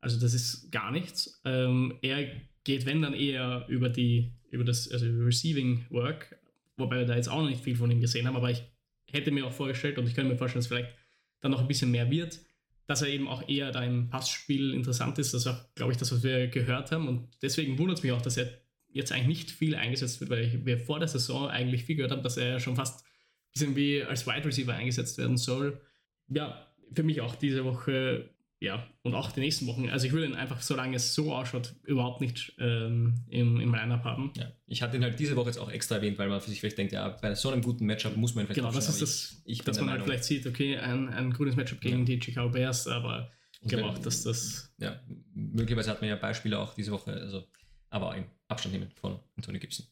Also 0.00 0.20
das 0.20 0.34
ist 0.34 0.70
gar 0.70 0.92
nichts. 0.92 1.40
Ähm, 1.44 1.98
er 2.02 2.30
geht, 2.64 2.86
wenn 2.86 3.02
dann 3.02 3.14
eher 3.14 3.66
über 3.68 3.88
die, 3.88 4.32
über 4.50 4.64
das, 4.64 4.90
also 4.90 5.06
Receiving 5.06 5.84
Work, 5.90 6.38
wobei 6.76 6.98
wir 6.98 7.06
da 7.06 7.16
jetzt 7.16 7.28
auch 7.28 7.42
noch 7.42 7.48
nicht 7.48 7.64
viel 7.64 7.76
von 7.76 7.90
ihm 7.90 8.00
gesehen 8.00 8.26
haben, 8.26 8.36
aber 8.36 8.50
ich 8.50 8.62
hätte 9.10 9.32
mir 9.32 9.46
auch 9.46 9.52
vorgestellt 9.52 9.98
und 9.98 10.06
ich 10.06 10.14
könnte 10.14 10.30
mir 10.30 10.38
vorstellen, 10.38 10.60
dass 10.60 10.68
vielleicht 10.68 10.94
dann 11.40 11.50
noch 11.50 11.60
ein 11.60 11.68
bisschen 11.68 11.90
mehr 11.90 12.10
wird, 12.10 12.40
dass 12.86 13.02
er 13.02 13.08
eben 13.08 13.28
auch 13.28 13.48
eher 13.48 13.70
da 13.72 13.82
im 13.84 14.08
Passspiel 14.08 14.74
interessant 14.74 15.18
ist. 15.18 15.32
Das 15.32 15.42
ist 15.42 15.46
auch, 15.46 15.74
glaube 15.74 15.92
ich, 15.92 15.98
das, 15.98 16.12
was 16.12 16.22
wir 16.22 16.48
gehört 16.48 16.90
haben. 16.90 17.08
Und 17.08 17.28
deswegen 17.42 17.78
wundert 17.78 17.98
es 17.98 18.02
mich 18.02 18.12
auch, 18.12 18.22
dass 18.22 18.36
er 18.36 18.50
jetzt 18.92 19.12
eigentlich 19.12 19.28
nicht 19.28 19.50
viel 19.50 19.74
eingesetzt 19.76 20.20
wird, 20.20 20.30
weil 20.30 20.64
wir 20.64 20.78
vor 20.78 20.98
der 20.98 21.08
Saison 21.08 21.48
eigentlich 21.48 21.84
viel 21.84 21.96
gehört 21.96 22.12
haben, 22.12 22.22
dass 22.22 22.36
er 22.36 22.58
schon 22.58 22.76
fast 22.76 23.04
bisschen 23.52 23.76
wie 23.76 24.02
als 24.02 24.26
Wide 24.26 24.44
Receiver 24.44 24.74
eingesetzt 24.74 25.18
werden 25.18 25.36
soll. 25.36 25.80
Ja, 26.28 26.66
für 26.92 27.02
mich 27.02 27.20
auch 27.20 27.34
diese 27.34 27.64
Woche, 27.64 28.30
ja, 28.62 28.86
und 29.02 29.14
auch 29.14 29.32
die 29.32 29.40
nächsten 29.40 29.66
Wochen. 29.66 29.88
Also 29.88 30.06
ich 30.06 30.12
würde 30.12 30.26
ihn 30.26 30.34
einfach, 30.34 30.60
solange 30.60 30.94
es 30.96 31.14
so 31.14 31.34
ausschaut, 31.34 31.74
überhaupt 31.84 32.20
nicht 32.20 32.52
ähm, 32.58 33.24
im, 33.30 33.58
im 33.58 33.74
Line-Up 33.74 34.04
haben. 34.04 34.32
Ja, 34.36 34.52
ich 34.66 34.82
hatte 34.82 34.98
ihn 34.98 35.02
halt 35.02 35.18
diese 35.18 35.34
Woche 35.34 35.46
jetzt 35.46 35.56
auch 35.58 35.70
extra 35.70 35.96
erwähnt, 35.96 36.18
weil 36.18 36.28
man 36.28 36.42
für 36.42 36.50
sich 36.50 36.60
vielleicht 36.60 36.76
denkt, 36.76 36.92
ja, 36.92 37.08
bei 37.08 37.34
so 37.34 37.48
einem 37.48 37.62
guten 37.62 37.86
Matchup 37.86 38.18
muss 38.18 38.34
man 38.34 38.44
vielleicht 38.44 38.60
Genau, 38.60 38.70
das 38.70 38.90
ist 38.90 39.00
das, 39.00 39.42
ich, 39.46 39.60
ich 39.60 39.64
dass 39.64 39.80
man 39.80 39.88
halt 39.88 40.02
vielleicht 40.04 40.24
sieht, 40.24 40.46
okay, 40.46 40.76
ein, 40.76 41.08
ein 41.08 41.32
gutes 41.32 41.56
Matchup 41.56 41.80
gegen 41.80 42.00
ja. 42.00 42.04
die 42.04 42.22
Chicago 42.22 42.50
Bears, 42.50 42.86
aber 42.86 43.32
ich 43.62 43.68
glaube 43.68 43.86
auch, 43.86 43.98
dass 43.98 44.24
das... 44.24 44.70
Ja, 44.78 45.00
möglicherweise 45.32 45.90
hat 45.90 46.02
man 46.02 46.10
ja 46.10 46.16
Beispiele 46.16 46.58
auch 46.58 46.74
diese 46.74 46.92
Woche, 46.92 47.12
also 47.12 47.44
aber 47.88 48.14
in 48.14 48.24
Abstand 48.48 48.74
nehmen 48.74 48.90
von 48.94 49.18
Anthony 49.36 49.58
Gibson. 49.58 49.86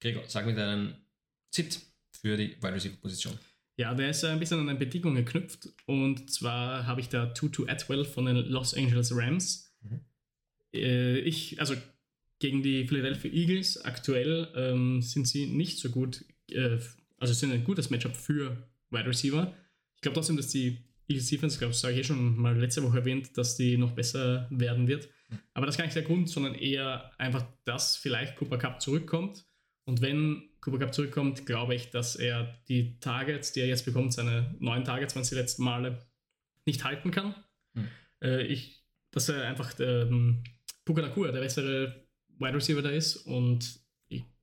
Gregor, 0.00 0.22
sag 0.26 0.44
mir 0.44 0.54
deinen 0.54 0.96
Zit 1.50 1.80
für 2.20 2.36
die 2.36 2.56
Wide 2.62 2.74
Receiver 2.74 2.96
Position. 2.96 3.38
Ja, 3.76 3.94
der 3.94 4.10
ist 4.10 4.24
ein 4.24 4.38
bisschen 4.38 4.60
an 4.60 4.68
eine 4.68 4.78
Bedingung 4.78 5.14
geknüpft. 5.14 5.68
Und 5.86 6.30
zwar 6.30 6.86
habe 6.86 7.00
ich 7.00 7.08
da 7.08 7.26
Tutu 7.26 7.66
Atwell 7.66 8.04
von 8.04 8.26
den 8.26 8.36
Los 8.36 8.74
Angeles 8.74 9.14
Rams. 9.14 9.74
Mhm. 9.82 10.00
Äh, 10.74 11.18
ich, 11.20 11.58
also 11.60 11.74
gegen 12.38 12.62
die 12.62 12.86
Philadelphia 12.86 13.30
Eagles 13.30 13.82
aktuell 13.84 14.48
ähm, 14.56 15.00
sind 15.00 15.28
sie 15.28 15.46
nicht 15.46 15.78
so 15.78 15.90
gut, 15.90 16.24
äh, 16.50 16.78
also 17.18 17.32
sind 17.32 17.52
ein 17.52 17.64
gutes 17.64 17.88
Matchup 17.90 18.16
für 18.16 18.68
Wide 18.90 19.06
Receiver. 19.06 19.54
Ich 19.96 20.02
glaube 20.02 20.14
trotzdem, 20.14 20.36
dass 20.36 20.48
die 20.48 20.84
Eagles 21.08 21.28
Defense, 21.28 21.58
glaube 21.58 21.72
ich, 21.72 21.78
sage 21.78 21.94
ich 21.94 22.00
eh 22.00 22.04
schon 22.04 22.36
mal 22.36 22.58
letzte 22.58 22.82
Woche 22.82 22.98
erwähnt, 22.98 23.36
dass 23.38 23.56
die 23.56 23.76
noch 23.76 23.92
besser 23.92 24.48
werden 24.50 24.88
wird. 24.88 25.08
Aber 25.54 25.66
das 25.66 25.74
ist 25.74 25.78
gar 25.78 25.84
nicht 25.84 25.96
der 25.96 26.02
Grund, 26.02 26.28
sondern 26.28 26.54
eher 26.54 27.10
einfach, 27.18 27.46
dass 27.64 27.96
vielleicht 27.96 28.36
Cooper 28.36 28.58
Cup 28.58 28.82
zurückkommt. 28.82 29.44
Und 29.84 30.00
wenn 30.00 30.50
Cooper 30.62 30.78
Cup 30.78 30.94
zurückkommt, 30.94 31.44
glaube 31.44 31.74
ich, 31.74 31.90
dass 31.90 32.16
er 32.16 32.58
die 32.68 32.98
Targets, 33.00 33.52
die 33.52 33.60
er 33.60 33.66
jetzt 33.66 33.84
bekommt, 33.84 34.12
seine 34.12 34.54
neun 34.60 34.84
Targets, 34.84 35.14
waren 35.14 35.22
es 35.22 35.28
die 35.28 35.34
letzten 35.34 35.64
Male, 35.64 36.06
nicht 36.64 36.84
halten 36.84 37.10
kann. 37.10 37.34
Hm. 37.74 37.88
Äh, 38.22 38.46
ich, 38.46 38.84
dass 39.10 39.28
er 39.28 39.46
einfach 39.46 39.74
ähm, 39.80 40.44
Puka 40.84 41.02
Nakua, 41.02 41.32
der 41.32 41.40
bessere 41.40 42.06
Wide 42.38 42.54
Receiver 42.54 42.80
da 42.80 42.90
ist 42.90 43.16
und 43.16 43.80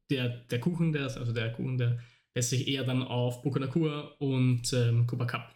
der, 0.10 0.30
der 0.30 0.60
Kuchen, 0.60 0.92
der, 0.92 1.04
also 1.04 1.32
der 1.32 1.52
Kuchen, 1.54 1.78
der 1.78 2.00
lässt 2.36 2.50
sich 2.50 2.68
eher 2.68 2.84
dann 2.84 3.02
auf 3.02 3.42
Puka 3.42 3.60
Nakua 3.60 4.16
und 4.20 4.74
ähm, 4.74 5.08
Cooper 5.08 5.26
Cup 5.26 5.56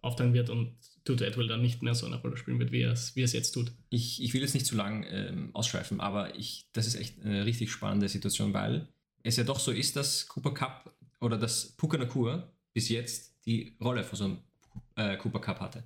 aufteilen 0.00 0.32
wird 0.32 0.48
und 0.48 0.76
Tutu 1.04 1.24
Atwell 1.24 1.48
dann 1.48 1.60
nicht 1.60 1.82
mehr 1.82 1.94
so 1.94 2.06
eine 2.06 2.16
Rolle 2.16 2.36
spielen 2.36 2.58
wird, 2.58 2.72
wie 2.72 2.82
er 2.82 2.92
es, 2.92 3.14
wie 3.16 3.22
es 3.22 3.32
jetzt 3.32 3.52
tut. 3.52 3.72
Ich, 3.90 4.22
ich 4.22 4.32
will 4.32 4.40
jetzt 4.40 4.54
nicht 4.54 4.66
zu 4.66 4.76
lang 4.76 5.04
ähm, 5.10 5.50
ausschweifen, 5.54 6.00
aber 6.00 6.36
ich, 6.36 6.68
das 6.72 6.86
ist 6.86 6.94
echt 6.94 7.20
eine 7.20 7.44
richtig 7.44 7.70
spannende 7.70 8.08
Situation, 8.08 8.54
weil 8.54 8.88
es 9.22 9.36
ja 9.36 9.44
doch 9.44 9.58
so 9.58 9.72
ist, 9.72 9.96
dass 9.96 10.26
Cooper 10.26 10.54
Cup 10.54 10.94
oder 11.20 11.36
dass 11.36 11.72
Puka 11.72 11.98
Nakua 11.98 12.50
bis 12.72 12.88
jetzt 12.88 13.34
die 13.44 13.76
Rolle 13.80 14.04
von 14.04 14.16
so 14.16 14.24
einem 14.24 14.38
äh, 14.96 15.16
Cooper 15.16 15.40
Cup 15.40 15.60
hatte. 15.60 15.84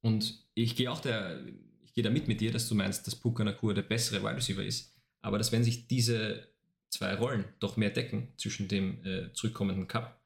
Und 0.00 0.44
ich 0.54 0.74
gehe 0.76 0.90
auch 0.90 1.00
der, 1.00 1.40
ich 1.84 1.94
gehe 1.94 2.02
da 2.02 2.10
mit 2.10 2.28
mit 2.28 2.40
dir, 2.40 2.52
dass 2.52 2.68
du 2.68 2.74
meinst, 2.74 3.06
dass 3.06 3.14
Puka 3.14 3.44
Nakua 3.44 3.74
der 3.74 3.82
bessere 3.82 4.22
Wide 4.22 4.36
Receiver 4.36 4.64
ist, 4.64 4.92
aber 5.20 5.38
dass 5.38 5.52
wenn 5.52 5.64
sich 5.64 5.86
diese 5.86 6.48
zwei 6.88 7.14
Rollen 7.14 7.44
doch 7.60 7.76
mehr 7.76 7.90
decken 7.90 8.28
zwischen 8.36 8.68
dem 8.68 9.04
äh, 9.04 9.32
zurückkommenden 9.32 9.88
Cup, 9.88 10.20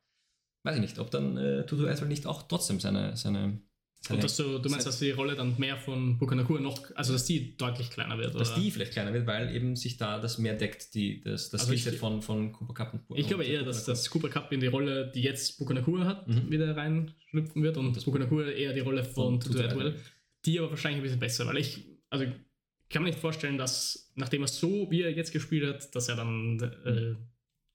weiß 0.64 0.76
ich 0.76 0.82
nicht, 0.82 0.98
ob 0.98 1.10
dann 1.10 1.36
äh, 1.36 1.64
Tutu 1.66 1.86
Atwell 1.86 2.08
nicht 2.08 2.26
auch 2.26 2.42
trotzdem 2.42 2.80
seine, 2.80 3.16
seine 3.16 3.60
und 4.10 4.22
dass 4.22 4.36
du, 4.36 4.58
du 4.58 4.68
meinst, 4.68 4.86
dass 4.86 4.98
die 4.98 5.10
Rolle 5.10 5.34
dann 5.34 5.54
mehr 5.58 5.76
von 5.76 6.18
Bukanakur 6.18 6.60
noch, 6.60 6.78
also 6.94 7.12
dass 7.12 7.24
die 7.24 7.56
deutlich 7.56 7.90
kleiner 7.90 8.18
wird? 8.18 8.34
Dass 8.34 8.52
oder? 8.52 8.60
die 8.60 8.70
vielleicht 8.70 8.92
kleiner 8.92 9.12
wird, 9.12 9.26
weil 9.26 9.54
eben 9.54 9.76
sich 9.76 9.96
da 9.96 10.18
das 10.18 10.38
mehr 10.38 10.54
deckt, 10.54 10.94
die, 10.94 11.22
das, 11.22 11.50
das 11.50 11.68
also 11.68 11.96
von, 11.96 12.22
von 12.22 12.52
Cooper 12.52 12.74
Cup 12.74 13.00
und 13.08 13.18
Ich 13.18 13.26
glaube 13.26 13.44
eher, 13.44 13.62
dass 13.62 13.84
das 13.84 14.08
Cooper 14.10 14.28
Cup 14.28 14.52
in 14.52 14.60
die 14.60 14.66
Rolle, 14.66 15.10
die 15.14 15.22
jetzt 15.22 15.58
Bukanakur 15.58 16.04
hat, 16.04 16.28
mhm. 16.28 16.50
wieder 16.50 16.76
reinschlüpfen 16.76 17.62
wird 17.62 17.76
und 17.76 17.96
das 17.96 18.04
Bukanakur 18.04 18.46
eher 18.46 18.72
die 18.72 18.80
Rolle 18.80 19.04
von, 19.04 19.40
Tutu 19.40 19.58
Atwell. 19.60 19.96
Die 20.44 20.58
aber 20.58 20.70
wahrscheinlich 20.70 21.00
ein 21.00 21.02
bisschen 21.02 21.20
besser, 21.20 21.46
weil 21.46 21.56
ich, 21.56 21.84
also 22.10 22.24
ich 22.24 22.30
kann 22.88 23.02
mir 23.02 23.08
nicht 23.08 23.18
vorstellen, 23.18 23.58
dass 23.58 24.12
nachdem 24.14 24.42
er 24.42 24.48
so, 24.48 24.90
wie 24.90 25.02
er 25.02 25.10
jetzt 25.10 25.32
gespielt 25.32 25.66
hat, 25.66 25.94
dass 25.94 26.08
er 26.08 26.16
dann 26.16 26.60
äh, 26.84 26.90
mhm. 26.90 27.16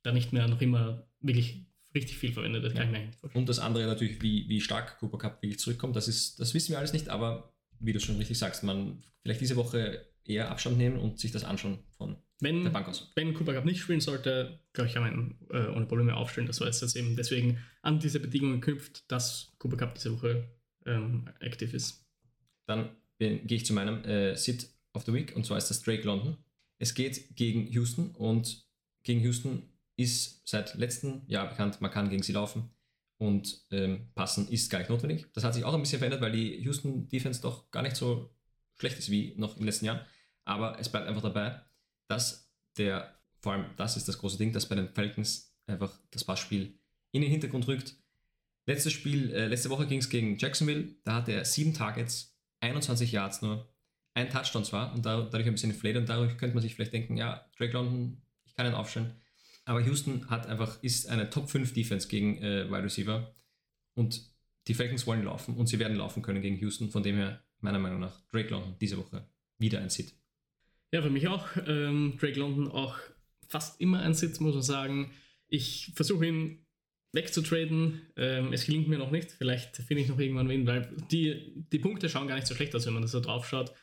da 0.03 0.11
nicht 0.11 0.31
mehr 0.31 0.47
noch 0.47 0.61
immer 0.61 1.07
wirklich 1.19 1.65
richtig 1.93 2.17
viel 2.17 2.33
verwendet. 2.33 2.63
Das 2.63 2.73
ja. 2.73 2.79
kann 2.83 2.95
ich 2.95 3.01
mir 3.01 3.11
vorstellen. 3.19 3.41
Und 3.41 3.49
das 3.49 3.59
andere 3.59 3.85
natürlich, 3.85 4.21
wie, 4.21 4.47
wie 4.49 4.61
stark 4.61 4.99
Cooper 4.99 5.17
Cup 5.17 5.41
wirklich 5.41 5.59
zurückkommt, 5.59 5.95
das, 5.95 6.07
ist, 6.07 6.39
das 6.39 6.53
wissen 6.53 6.71
wir 6.71 6.79
alles 6.79 6.93
nicht, 6.93 7.09
aber 7.09 7.53
wie 7.79 7.93
du 7.93 7.99
schon 7.99 8.17
richtig 8.17 8.37
sagst, 8.37 8.63
man 8.63 9.03
vielleicht 9.23 9.41
diese 9.41 9.55
Woche 9.55 10.05
eher 10.23 10.51
Abstand 10.51 10.77
nehmen 10.77 10.97
und 10.97 11.19
sich 11.19 11.31
das 11.31 11.43
anschauen 11.43 11.79
von 11.97 12.15
wenn, 12.39 12.63
der 12.63 12.71
Bank 12.71 12.87
aus. 12.87 13.11
Wenn 13.15 13.33
Cooper 13.33 13.53
Cup 13.53 13.65
nicht 13.65 13.81
spielen 13.81 14.01
sollte, 14.01 14.59
glaube 14.73 14.87
ich, 14.87 14.93
kann 14.93 15.03
man 15.03 15.35
äh, 15.51 15.67
ohne 15.75 15.85
Probleme 15.85 16.15
aufstellen. 16.15 16.47
Das 16.47 16.59
war 16.59 16.67
jetzt 16.67 16.81
das 16.81 16.95
eben 16.95 17.15
deswegen 17.15 17.59
an 17.83 17.99
diese 17.99 18.19
Bedingungen 18.19 18.61
geknüpft, 18.61 19.03
dass 19.11 19.53
Cooper 19.59 19.77
Cup 19.77 19.95
diese 19.95 20.13
Woche 20.15 20.49
ähm, 20.85 21.29
aktiv 21.39 21.73
ist. 21.73 22.05
Dann 22.65 22.89
gehe 23.19 23.39
ich 23.45 23.65
zu 23.65 23.73
meinem 23.73 24.03
äh, 24.05 24.35
Sit 24.35 24.67
of 24.93 25.03
the 25.05 25.13
Week 25.13 25.35
und 25.35 25.45
zwar 25.45 25.59
ist 25.59 25.69
das 25.69 25.83
Drake 25.83 26.03
London. 26.03 26.37
Es 26.79 26.95
geht 26.95 27.35
gegen 27.35 27.67
Houston 27.67 28.09
und 28.11 28.65
gegen 29.03 29.21
Houston 29.21 29.70
ist 30.03 30.47
seit 30.47 30.75
letztem 30.75 31.21
Jahr 31.27 31.47
bekannt, 31.47 31.81
man 31.81 31.91
kann 31.91 32.09
gegen 32.09 32.23
sie 32.23 32.33
laufen 32.33 32.69
und 33.17 33.65
ähm, 33.71 34.09
passen 34.15 34.47
ist 34.47 34.69
gar 34.69 34.79
nicht 34.79 34.89
notwendig. 34.89 35.25
Das 35.33 35.43
hat 35.43 35.53
sich 35.53 35.63
auch 35.63 35.73
ein 35.73 35.81
bisschen 35.81 35.99
verändert, 35.99 36.21
weil 36.21 36.31
die 36.31 36.57
Houston 36.63 37.07
Defense 37.07 37.41
doch 37.41 37.69
gar 37.71 37.83
nicht 37.83 37.95
so 37.95 38.29
schlecht 38.75 38.97
ist 38.97 39.11
wie 39.11 39.35
noch 39.37 39.57
im 39.57 39.65
letzten 39.65 39.85
Jahr. 39.85 40.05
Aber 40.43 40.79
es 40.79 40.89
bleibt 40.89 41.07
einfach 41.07 41.21
dabei, 41.21 41.61
dass 42.07 42.51
der, 42.77 43.15
vor 43.39 43.53
allem 43.53 43.65
das 43.77 43.97
ist 43.97 44.07
das 44.07 44.17
große 44.17 44.37
Ding, 44.37 44.53
dass 44.53 44.67
bei 44.67 44.75
den 44.75 44.89
Falcons 44.89 45.55
einfach 45.67 45.99
das 46.09 46.23
Passspiel 46.23 46.73
in 47.11 47.21
den 47.21 47.31
Hintergrund 47.31 47.67
rückt. 47.67 47.95
Letztes 48.65 48.93
Spiel, 48.93 49.31
äh, 49.33 49.47
letzte 49.47 49.69
Woche 49.69 49.87
ging 49.87 49.99
es 49.99 50.09
gegen 50.09 50.37
Jacksonville, 50.37 50.95
da 51.03 51.15
hatte 51.15 51.33
er 51.33 51.45
sieben 51.45 51.73
Targets, 51.73 52.35
21 52.61 53.11
Yards 53.11 53.41
nur, 53.41 53.71
ein 54.13 54.29
Touchdown 54.29 54.65
zwar 54.65 54.93
und 54.93 55.05
dadurch 55.05 55.45
ein 55.45 55.53
bisschen 55.53 55.71
inflated 55.71 56.01
und 56.01 56.09
dadurch 56.09 56.37
könnte 56.37 56.55
man 56.55 56.61
sich 56.61 56.75
vielleicht 56.75 56.93
denken, 56.93 57.17
ja, 57.17 57.45
Drake 57.57 57.73
London, 57.73 58.21
ich 58.45 58.55
kann 58.55 58.65
ihn 58.65 58.73
aufstellen. 58.73 59.15
Aber 59.65 59.81
Houston 59.81 60.29
hat 60.29 60.47
einfach, 60.47 60.81
ist 60.83 61.07
eine 61.07 61.29
Top 61.29 61.49
5 61.49 61.73
Defense 61.73 62.07
gegen 62.07 62.37
äh, 62.37 62.69
Wide 62.69 62.83
Receiver 62.83 63.33
und 63.93 64.31
die 64.67 64.73
Falcons 64.73 65.07
wollen 65.07 65.23
laufen 65.23 65.55
und 65.55 65.67
sie 65.67 65.79
werden 65.79 65.97
laufen 65.97 66.21
können 66.21 66.41
gegen 66.41 66.57
Houston. 66.57 66.89
Von 66.89 67.03
dem 67.03 67.15
her, 67.15 67.43
meiner 67.59 67.79
Meinung 67.79 67.99
nach, 67.99 68.21
Drake 68.31 68.49
London 68.49 68.75
diese 68.79 68.97
Woche 68.97 69.27
wieder 69.57 69.79
ein 69.79 69.89
Sit. 69.89 70.13
Ja, 70.91 71.01
für 71.01 71.09
mich 71.09 71.27
auch. 71.27 71.47
Ähm, 71.67 72.17
Drake 72.19 72.39
London 72.39 72.67
auch 72.67 72.97
fast 73.47 73.79
immer 73.79 74.01
ein 74.01 74.13
Sit, 74.13 74.39
muss 74.41 74.53
man 74.53 74.63
sagen. 74.63 75.11
Ich 75.47 75.91
versuche 75.95 76.25
ihn 76.25 76.65
wegzutraden. 77.13 78.01
Ähm, 78.15 78.53
es 78.53 78.65
gelingt 78.65 78.87
mir 78.87 78.97
noch 78.97 79.11
nicht. 79.11 79.31
Vielleicht 79.31 79.77
finde 79.77 80.03
ich 80.03 80.09
noch 80.09 80.19
irgendwann 80.19 80.49
wen, 80.49 80.65
weil 80.65 80.95
die, 81.11 81.65
die 81.71 81.79
Punkte 81.79 82.09
schauen 82.09 82.27
gar 82.27 82.35
nicht 82.35 82.47
so 82.47 82.55
schlecht 82.55 82.75
aus, 82.75 82.85
wenn 82.85 82.93
man 82.93 83.01
das 83.01 83.11
so 83.11 83.19
drauf 83.19 83.47
schaut. 83.47 83.73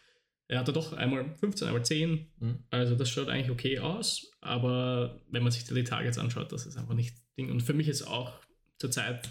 Er 0.50 0.60
hatte 0.60 0.72
doch 0.72 0.92
einmal 0.94 1.36
15, 1.36 1.68
einmal 1.68 1.84
10. 1.84 2.26
Mhm. 2.40 2.58
Also 2.70 2.94
das 2.94 3.10
schaut 3.10 3.28
eigentlich 3.28 3.50
okay 3.50 3.78
aus. 3.78 4.30
Aber 4.40 5.20
wenn 5.30 5.42
man 5.42 5.52
sich 5.52 5.64
die 5.64 5.84
Targets 5.84 6.18
anschaut, 6.18 6.52
das 6.52 6.66
ist 6.66 6.76
einfach 6.76 6.94
nicht 6.94 7.16
Ding. 7.36 7.50
Und 7.50 7.60
für 7.60 7.74
mich 7.74 7.88
ist 7.88 8.02
auch 8.02 8.32
zurzeit 8.78 9.28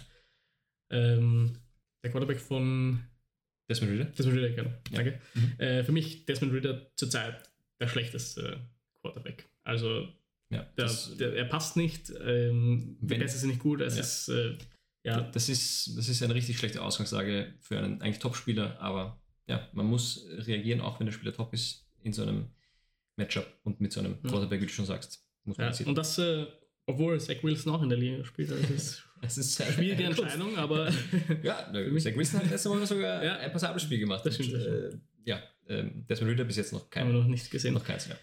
ähm, 0.92 1.58
der 2.04 2.12
Quarterback 2.12 2.40
von 2.40 3.04
Desmond 3.70 3.94
Reader. 3.94 4.06
Desmond 4.06 4.38
Reader, 4.38 4.56
genau. 4.56 4.70
Ja. 4.92 4.96
Danke. 4.96 5.22
Mhm. 5.34 5.60
Äh, 5.60 5.84
für 5.84 5.92
mich 5.92 6.26
Desmond 6.26 6.54
Reader 6.54 6.88
zurzeit 6.96 7.44
der 7.80 7.88
schlechteste 7.88 8.60
Quarterback. 9.02 9.50
Also 9.64 10.08
ja, 10.50 10.64
der, 10.78 10.90
der, 11.20 11.34
er 11.36 11.46
passt 11.46 11.76
nicht, 11.76 12.14
ähm, 12.24 12.98
die 13.02 13.16
Pässe 13.16 13.38
sind 13.38 13.50
nicht 13.50 13.62
gut, 13.62 13.82
es 13.82 13.96
ja. 13.96 14.02
ist 14.02 14.30
äh, 14.30 14.58
ja. 15.08 15.22
Das 15.22 15.48
ist, 15.48 15.98
das 15.98 16.10
ist 16.10 16.22
eine 16.22 16.36
richtig 16.36 16.58
schlechte 16.58 16.82
Ausgangslage 16.82 17.54
für 17.62 17.78
einen 17.78 18.02
eigentlich 18.02 18.20
Top-Spieler, 18.20 18.78
aber 18.82 19.22
ja, 19.48 19.68
man 19.74 19.86
muss 19.86 20.26
reagieren, 20.30 20.82
auch 20.82 21.00
wenn 21.00 21.08
der 21.08 21.14
Spieler 21.14 21.34
top 21.34 21.54
ist, 21.54 21.88
in 22.04 22.14
so 22.14 22.24
einem 22.24 22.48
Matchup 23.16 23.48
und 23.64 23.82
mit 23.82 23.92
so 23.92 24.00
einem 24.00 24.18
mhm. 24.22 24.28
Quarterback, 24.28 24.62
wie 24.62 24.66
du 24.66 24.72
schon 24.72 24.86
sagst. 24.86 25.26
Muss 25.44 25.58
man 25.58 25.74
ja, 25.74 25.88
und 25.88 25.98
das, 25.98 26.18
äh, 26.18 26.46
obwohl 26.86 27.20
Zach 27.20 27.42
Wilson 27.42 27.74
auch 27.74 27.82
in 27.82 27.90
der 27.90 27.98
Liga 27.98 28.24
spielt, 28.24 28.52
also 28.52 28.74
ist 28.74 29.04
es 29.22 29.38
ist 29.38 29.62
eine 29.62 29.74
schwierige 29.74 30.04
Entscheidung, 30.06 30.58
aber. 30.58 30.92
ja, 31.44 31.72
Zach 32.00 32.16
Wilson 32.16 32.40
hat 32.40 32.50
letztes 32.50 32.72
Mal 32.72 32.86
sogar 32.86 33.24
ja, 33.24 33.38
ein 33.38 33.52
passables 33.52 33.84
Spiel 33.84 34.00
gemacht. 34.00 34.26
Das 34.26 34.36
stimmt. 34.36 34.54
Und, 34.54 34.62
äh, 34.62 34.90
ja, 35.26 35.42
ähm, 35.68 36.06
Desmond 36.08 36.32
Ritter 36.32 36.44
bis 36.44 36.58
jetzt 36.58 36.74
noch 36.74 36.90
kein. 36.90 37.04
Haben 37.04 37.14
wir 37.14 37.20
noch 37.22 37.28
nicht 37.28 37.50
gesehen. 37.50 37.74
Noch 37.74 37.84
keins, 37.84 38.08
ja. 38.08 38.16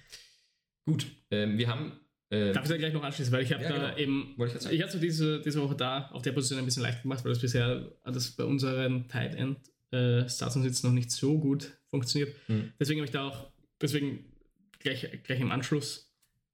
Gut, 0.86 1.06
ähm, 1.30 1.58
wir 1.58 1.68
haben. 1.68 2.00
Äh, 2.30 2.52
Darf 2.52 2.64
ich 2.64 2.70
da 2.70 2.76
gleich 2.76 2.92
noch 2.92 3.02
anschließen, 3.02 3.32
weil 3.32 3.42
ich 3.42 3.52
habe 3.52 3.62
ja, 3.62 3.70
da 3.70 3.90
genau. 3.90 3.96
eben. 3.96 4.34
Wollte 4.36 4.58
ich 4.58 4.70
ich 4.70 4.82
habe 4.82 4.90
so 4.90 4.98
diese, 4.98 5.40
diese 5.40 5.60
Woche 5.62 5.76
da 5.76 6.08
auf 6.12 6.22
der 6.22 6.32
Position 6.32 6.58
ein 6.58 6.64
bisschen 6.64 6.82
leicht 6.82 7.02
gemacht, 7.02 7.24
weil 7.24 7.32
das 7.32 7.40
bisher 7.40 7.92
das 8.04 8.30
bei 8.30 8.44
unseren 8.44 9.08
Tight 9.08 9.34
End 9.34 9.58
äh, 9.94 10.28
Starts 10.28 10.56
und 10.56 10.62
Sitz 10.62 10.82
noch 10.82 10.92
nicht 10.92 11.10
so 11.10 11.38
gut 11.38 11.78
funktioniert. 11.86 12.34
Mhm. 12.48 12.72
Deswegen 12.78 13.00
habe 13.00 13.06
ich 13.06 13.12
da 13.12 13.28
auch, 13.28 13.52
deswegen 13.80 14.24
gleich, 14.80 15.08
gleich 15.22 15.40
im 15.40 15.52
Anschluss, 15.52 16.12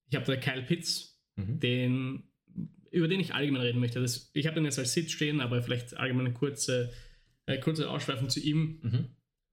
ich 0.09 0.17
habe 0.17 0.27
da 0.27 0.37
Kyle 0.37 0.63
Pitts, 0.63 1.21
mhm. 1.37 1.61
den, 1.61 2.23
über 2.91 3.09
den 3.09 3.21
ich 3.21 3.35
allgemein 3.35 3.63
reden 3.63 3.81
möchte. 3.81 4.01
Das, 4.01 4.31
ich 4.35 4.47
habe 4.47 4.57
den 4.57 4.65
jetzt 4.65 4.79
als 4.79 4.93
Sitz 4.93 5.13
stehen, 5.13 5.41
aber 5.41 5.63
vielleicht 5.63 5.97
allgemein 5.97 6.27
eine 6.27 6.35
kurze, 6.35 6.93
äh, 7.47 7.59
kurze 7.59 7.89
Ausschweifung 7.89 8.29
zu 8.29 8.41
ihm. 8.41 8.81
Mhm. 8.83 9.09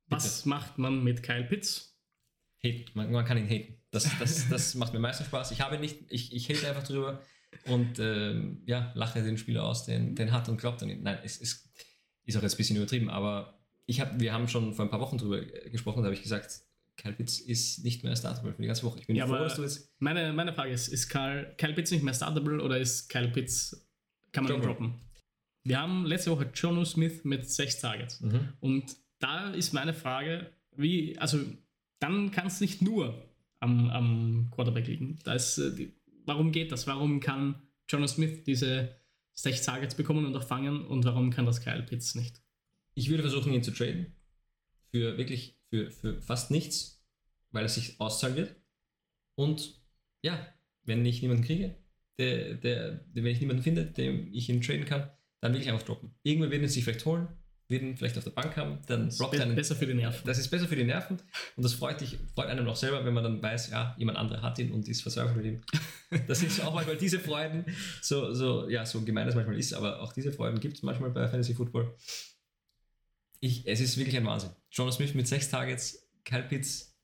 Was 0.07 0.45
macht 0.45 0.77
man 0.77 1.03
mit 1.03 1.23
Kyle 1.23 1.43
Pitts? 1.43 1.97
Hate. 2.63 2.85
Man, 2.93 3.11
man, 3.11 3.25
kann 3.25 3.37
ihn 3.37 3.47
haten. 3.47 3.75
Das, 3.91 4.09
das, 4.19 4.49
das 4.49 4.75
macht 4.75 4.93
mir 4.93 4.99
meistens 4.99 5.27
Spaß. 5.27 5.51
Ich 5.51 5.61
habe 5.61 5.77
nicht, 5.77 5.99
ich, 6.09 6.33
ich 6.33 6.49
hate 6.49 6.67
einfach 6.67 6.83
drüber 6.83 7.21
und 7.65 7.99
ähm, 7.99 8.63
ja, 8.65 8.91
lache 8.95 9.21
den 9.21 9.37
Spieler 9.37 9.63
aus, 9.63 9.85
den, 9.85 10.15
den 10.15 10.31
hat 10.31 10.49
und 10.49 10.57
glaubt 10.57 10.81
an 10.81 10.89
ihn. 10.89 11.03
Nein, 11.03 11.19
es, 11.23 11.39
es 11.39 11.69
ist 12.25 12.37
auch 12.37 12.41
jetzt 12.41 12.55
ein 12.55 12.57
bisschen 12.57 12.77
übertrieben, 12.77 13.09
aber 13.09 13.56
ich 13.87 13.99
hab, 14.01 14.19
wir 14.19 14.33
haben 14.33 14.47
schon 14.47 14.73
vor 14.73 14.85
ein 14.85 14.91
paar 14.91 14.99
Wochen 14.99 15.17
drüber 15.17 15.41
gesprochen, 15.41 16.01
da 16.01 16.05
habe 16.05 16.13
ich 16.13 16.21
gesagt, 16.21 16.61
Kyle 16.97 17.13
Pitts 17.13 17.39
ist 17.39 17.83
nicht 17.83 18.03
mehr 18.03 18.15
startable 18.15 18.53
für 18.53 18.61
die 18.61 18.67
ganze 18.67 18.83
Woche. 18.83 18.99
Ich 18.99 19.07
bin 19.07 19.15
ja, 19.15 19.27
froh, 19.27 19.35
dass 19.35 19.55
du 19.55 19.61
jetzt. 19.61 19.93
Meine, 19.99 20.33
meine 20.33 20.53
Frage 20.53 20.71
ist: 20.71 20.87
Ist 20.87 21.09
Kyle, 21.09 21.53
Kyle 21.57 21.73
Pitts 21.73 21.91
nicht 21.91 22.03
mehr 22.03 22.13
startable 22.13 22.61
oder 22.61 22.77
ist 22.79 23.07
Kyle 23.09 23.29
Pitts, 23.29 23.87
kann 24.31 24.43
man 24.43 24.55
ihn 24.55 24.61
droppen? 24.61 24.93
Wir 25.63 25.79
haben 25.79 26.05
letzte 26.05 26.31
Woche 26.31 26.49
Jono 26.53 26.85
Smith 26.85 27.23
mit 27.23 27.49
sechs 27.49 27.79
Targets. 27.79 28.21
Mhm. 28.21 28.53
Und 28.59 28.95
da 29.19 29.51
ist 29.51 29.73
meine 29.73 29.93
Frage, 29.93 30.51
wie, 30.75 31.17
also 31.17 31.39
dann 31.99 32.31
kann 32.31 32.47
es 32.47 32.61
nicht 32.61 32.81
nur 32.81 33.25
am, 33.59 33.89
am 33.89 34.47
Quarterback 34.51 34.87
liegen. 34.87 35.19
Da 35.23 35.33
ist, 35.33 35.57
äh, 35.57 35.91
warum 36.25 36.51
geht 36.51 36.71
das? 36.71 36.87
Warum 36.87 37.19
kann 37.19 37.61
Jono 37.89 38.07
Smith 38.07 38.43
diese 38.43 38.95
sechs 39.33 39.63
Targets 39.63 39.95
bekommen 39.95 40.25
und 40.25 40.35
auch 40.35 40.47
fangen 40.47 40.85
und 40.85 41.05
warum 41.05 41.31
kann 41.31 41.45
das 41.45 41.61
Kyle 41.61 41.83
Pitts 41.83 42.15
nicht? 42.15 42.41
Ich 42.97 43.09
würde 43.09 43.21
versuchen, 43.21 43.53
ihn 43.53 43.63
zu 43.63 43.71
traden. 43.71 44.15
Für 44.91 45.17
wirklich, 45.17 45.55
für, 45.69 45.91
für 45.91 46.21
fast 46.21 46.49
nichts, 46.49 47.05
weil 47.51 47.65
es 47.65 47.75
sich 47.75 47.99
auszahlen 48.01 48.35
wird. 48.35 48.55
Und 49.35 49.79
ja, 50.23 50.53
wenn 50.83 51.05
ich 51.05 51.21
niemanden 51.21 51.43
kriege, 51.43 51.75
der, 52.17 52.55
der, 52.55 53.05
wenn 53.13 53.27
ich 53.27 53.39
niemanden 53.39 53.61
finde, 53.61 53.85
dem 53.85 54.33
ich 54.33 54.49
ihn 54.49 54.61
traden 54.61 54.85
kann, 54.85 55.11
dann 55.41 55.53
will 55.53 55.61
ich 55.61 55.69
einfach 55.69 55.85
droppen. 55.85 56.15
Irgendwer 56.23 56.49
wird 56.49 56.63
ihn 56.63 56.69
sich 56.69 56.83
vielleicht 56.83 57.05
holen 57.05 57.27
wird 57.69 57.81
ihn 57.81 57.97
vielleicht 57.97 58.17
auf 58.17 58.23
der 58.23 58.31
Bank 58.31 58.55
haben, 58.55 58.79
dann 58.87 59.11
er 59.33 59.41
einen. 59.41 59.55
Besser 59.55 59.75
für 59.75 59.85
die 59.85 59.93
Nerven. 59.93 60.25
Das 60.25 60.37
ist 60.37 60.49
besser 60.49 60.67
für 60.67 60.75
die 60.75 60.83
Nerven 60.83 61.17
und 61.55 61.63
das 61.63 61.73
freut, 61.73 61.99
dich, 61.99 62.17
freut 62.33 62.47
einen 62.47 62.67
auch 62.67 62.75
selber, 62.75 63.03
wenn 63.03 63.13
man 63.13 63.23
dann 63.23 63.41
weiß, 63.41 63.71
ja, 63.71 63.95
jemand 63.97 64.17
andere 64.17 64.41
hat 64.41 64.57
ihn 64.59 64.71
und 64.71 64.87
ist 64.87 65.01
verzweifelt 65.01 65.37
mit 65.37 65.45
ihm. 65.45 65.61
Das 66.27 66.39
sind 66.39 66.65
auch 66.65 66.73
manchmal 66.73 66.95
diese 66.95 67.19
Freuden, 67.19 67.65
so, 68.01 68.33
so, 68.33 68.69
ja, 68.69 68.85
so 68.85 69.01
gemein 69.01 69.27
es 69.27 69.35
manchmal 69.35 69.59
ist, 69.59 69.73
aber 69.73 70.01
auch 70.01 70.13
diese 70.13 70.31
Freuden 70.31 70.59
gibt 70.61 70.77
es 70.77 70.83
manchmal 70.83 71.09
bei 71.09 71.27
Fantasy 71.27 71.53
Football. 71.53 71.93
Ich, 73.39 73.67
es 73.67 73.79
ist 73.79 73.97
wirklich 73.97 74.17
ein 74.17 74.25
Wahnsinn. 74.25 74.51
Jonas 74.71 74.95
Smith 74.95 75.13
mit 75.13 75.27
sechs 75.27 75.49
Targets, 75.49 76.07
Kyle 76.23 76.43
Pitts, 76.43 76.97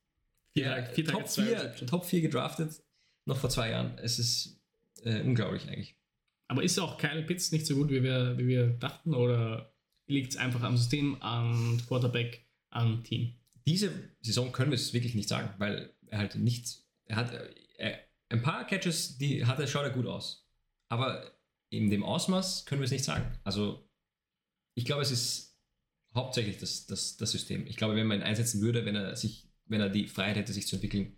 vier, 0.54 0.90
vier 0.94 1.06
Top, 1.06 1.30
4, 1.30 1.76
Top 1.88 2.06
4 2.06 2.22
gedraftet, 2.22 2.84
noch 3.26 3.38
vor 3.38 3.50
zwei 3.50 3.72
Jahren. 3.72 3.98
Es 4.00 4.20
ist 4.20 4.60
äh, 5.04 5.22
unglaublich 5.22 5.68
eigentlich. 5.68 5.96
Aber 6.48 6.64
ist 6.64 6.80
auch 6.80 6.98
Kyle 6.98 7.24
Pitts 7.24 7.52
nicht 7.52 7.66
so 7.66 7.76
gut, 7.76 7.90
wie 7.90 8.04
wir, 8.04 8.38
wie 8.38 8.48
wir 8.48 8.68
dachten? 8.68 9.14
Oder 9.14 9.74
liegt 10.08 10.32
es 10.32 10.38
einfach 10.38 10.62
am 10.62 10.78
System, 10.78 11.22
am 11.22 11.82
Quarterback, 11.88 12.46
am 12.70 13.04
Team? 13.04 13.36
Diese 13.66 13.92
Saison 14.22 14.52
können 14.52 14.72
wir 14.72 14.76
es 14.76 14.94
wirklich 14.94 15.16
nicht 15.16 15.30
sagen, 15.30 15.54
weil 15.58 15.94
er 16.08 16.20
halt 16.20 16.36
nichts. 16.36 16.86
Er 17.06 17.16
hat 17.16 17.34
er, 17.78 18.00
ein 18.30 18.42
paar 18.42 18.66
Catches, 18.68 19.18
die 19.18 19.46
hat 19.46 19.60
er, 19.60 19.68
schaut 19.68 19.84
er 19.84 19.92
gut 19.92 20.08
aus. 20.08 20.48
Aber 20.90 21.32
in 21.70 21.90
dem 21.90 22.04
Ausmaß 22.04 22.66
können 22.66 22.82
wir 22.82 22.86
es 22.86 22.92
nicht 22.92 23.04
sagen. 23.04 23.26
Also, 23.44 23.90
ich 24.76 24.86
glaube, 24.86 25.02
es 25.02 25.12
ist 25.12 25.53
hauptsächlich 26.16 26.58
das, 26.58 26.86
das, 26.86 27.18
das 27.18 27.32
System. 27.32 27.66
Ich 27.68 27.78
glaube, 27.78 27.96
wenn 27.96 28.08
man 28.08 28.20
ihn 28.20 28.24
einsetzen 28.24 28.62
würde, 28.62 28.86
wenn 28.86 28.96
er 28.96 29.16
sich, 29.16 29.48
wenn 29.66 29.82
er 29.82 29.90
die 29.90 30.08
Freiheit 30.08 30.38
hätte, 30.38 30.54
sich 30.54 30.68
zu 30.68 30.76
entwickeln, 30.76 31.16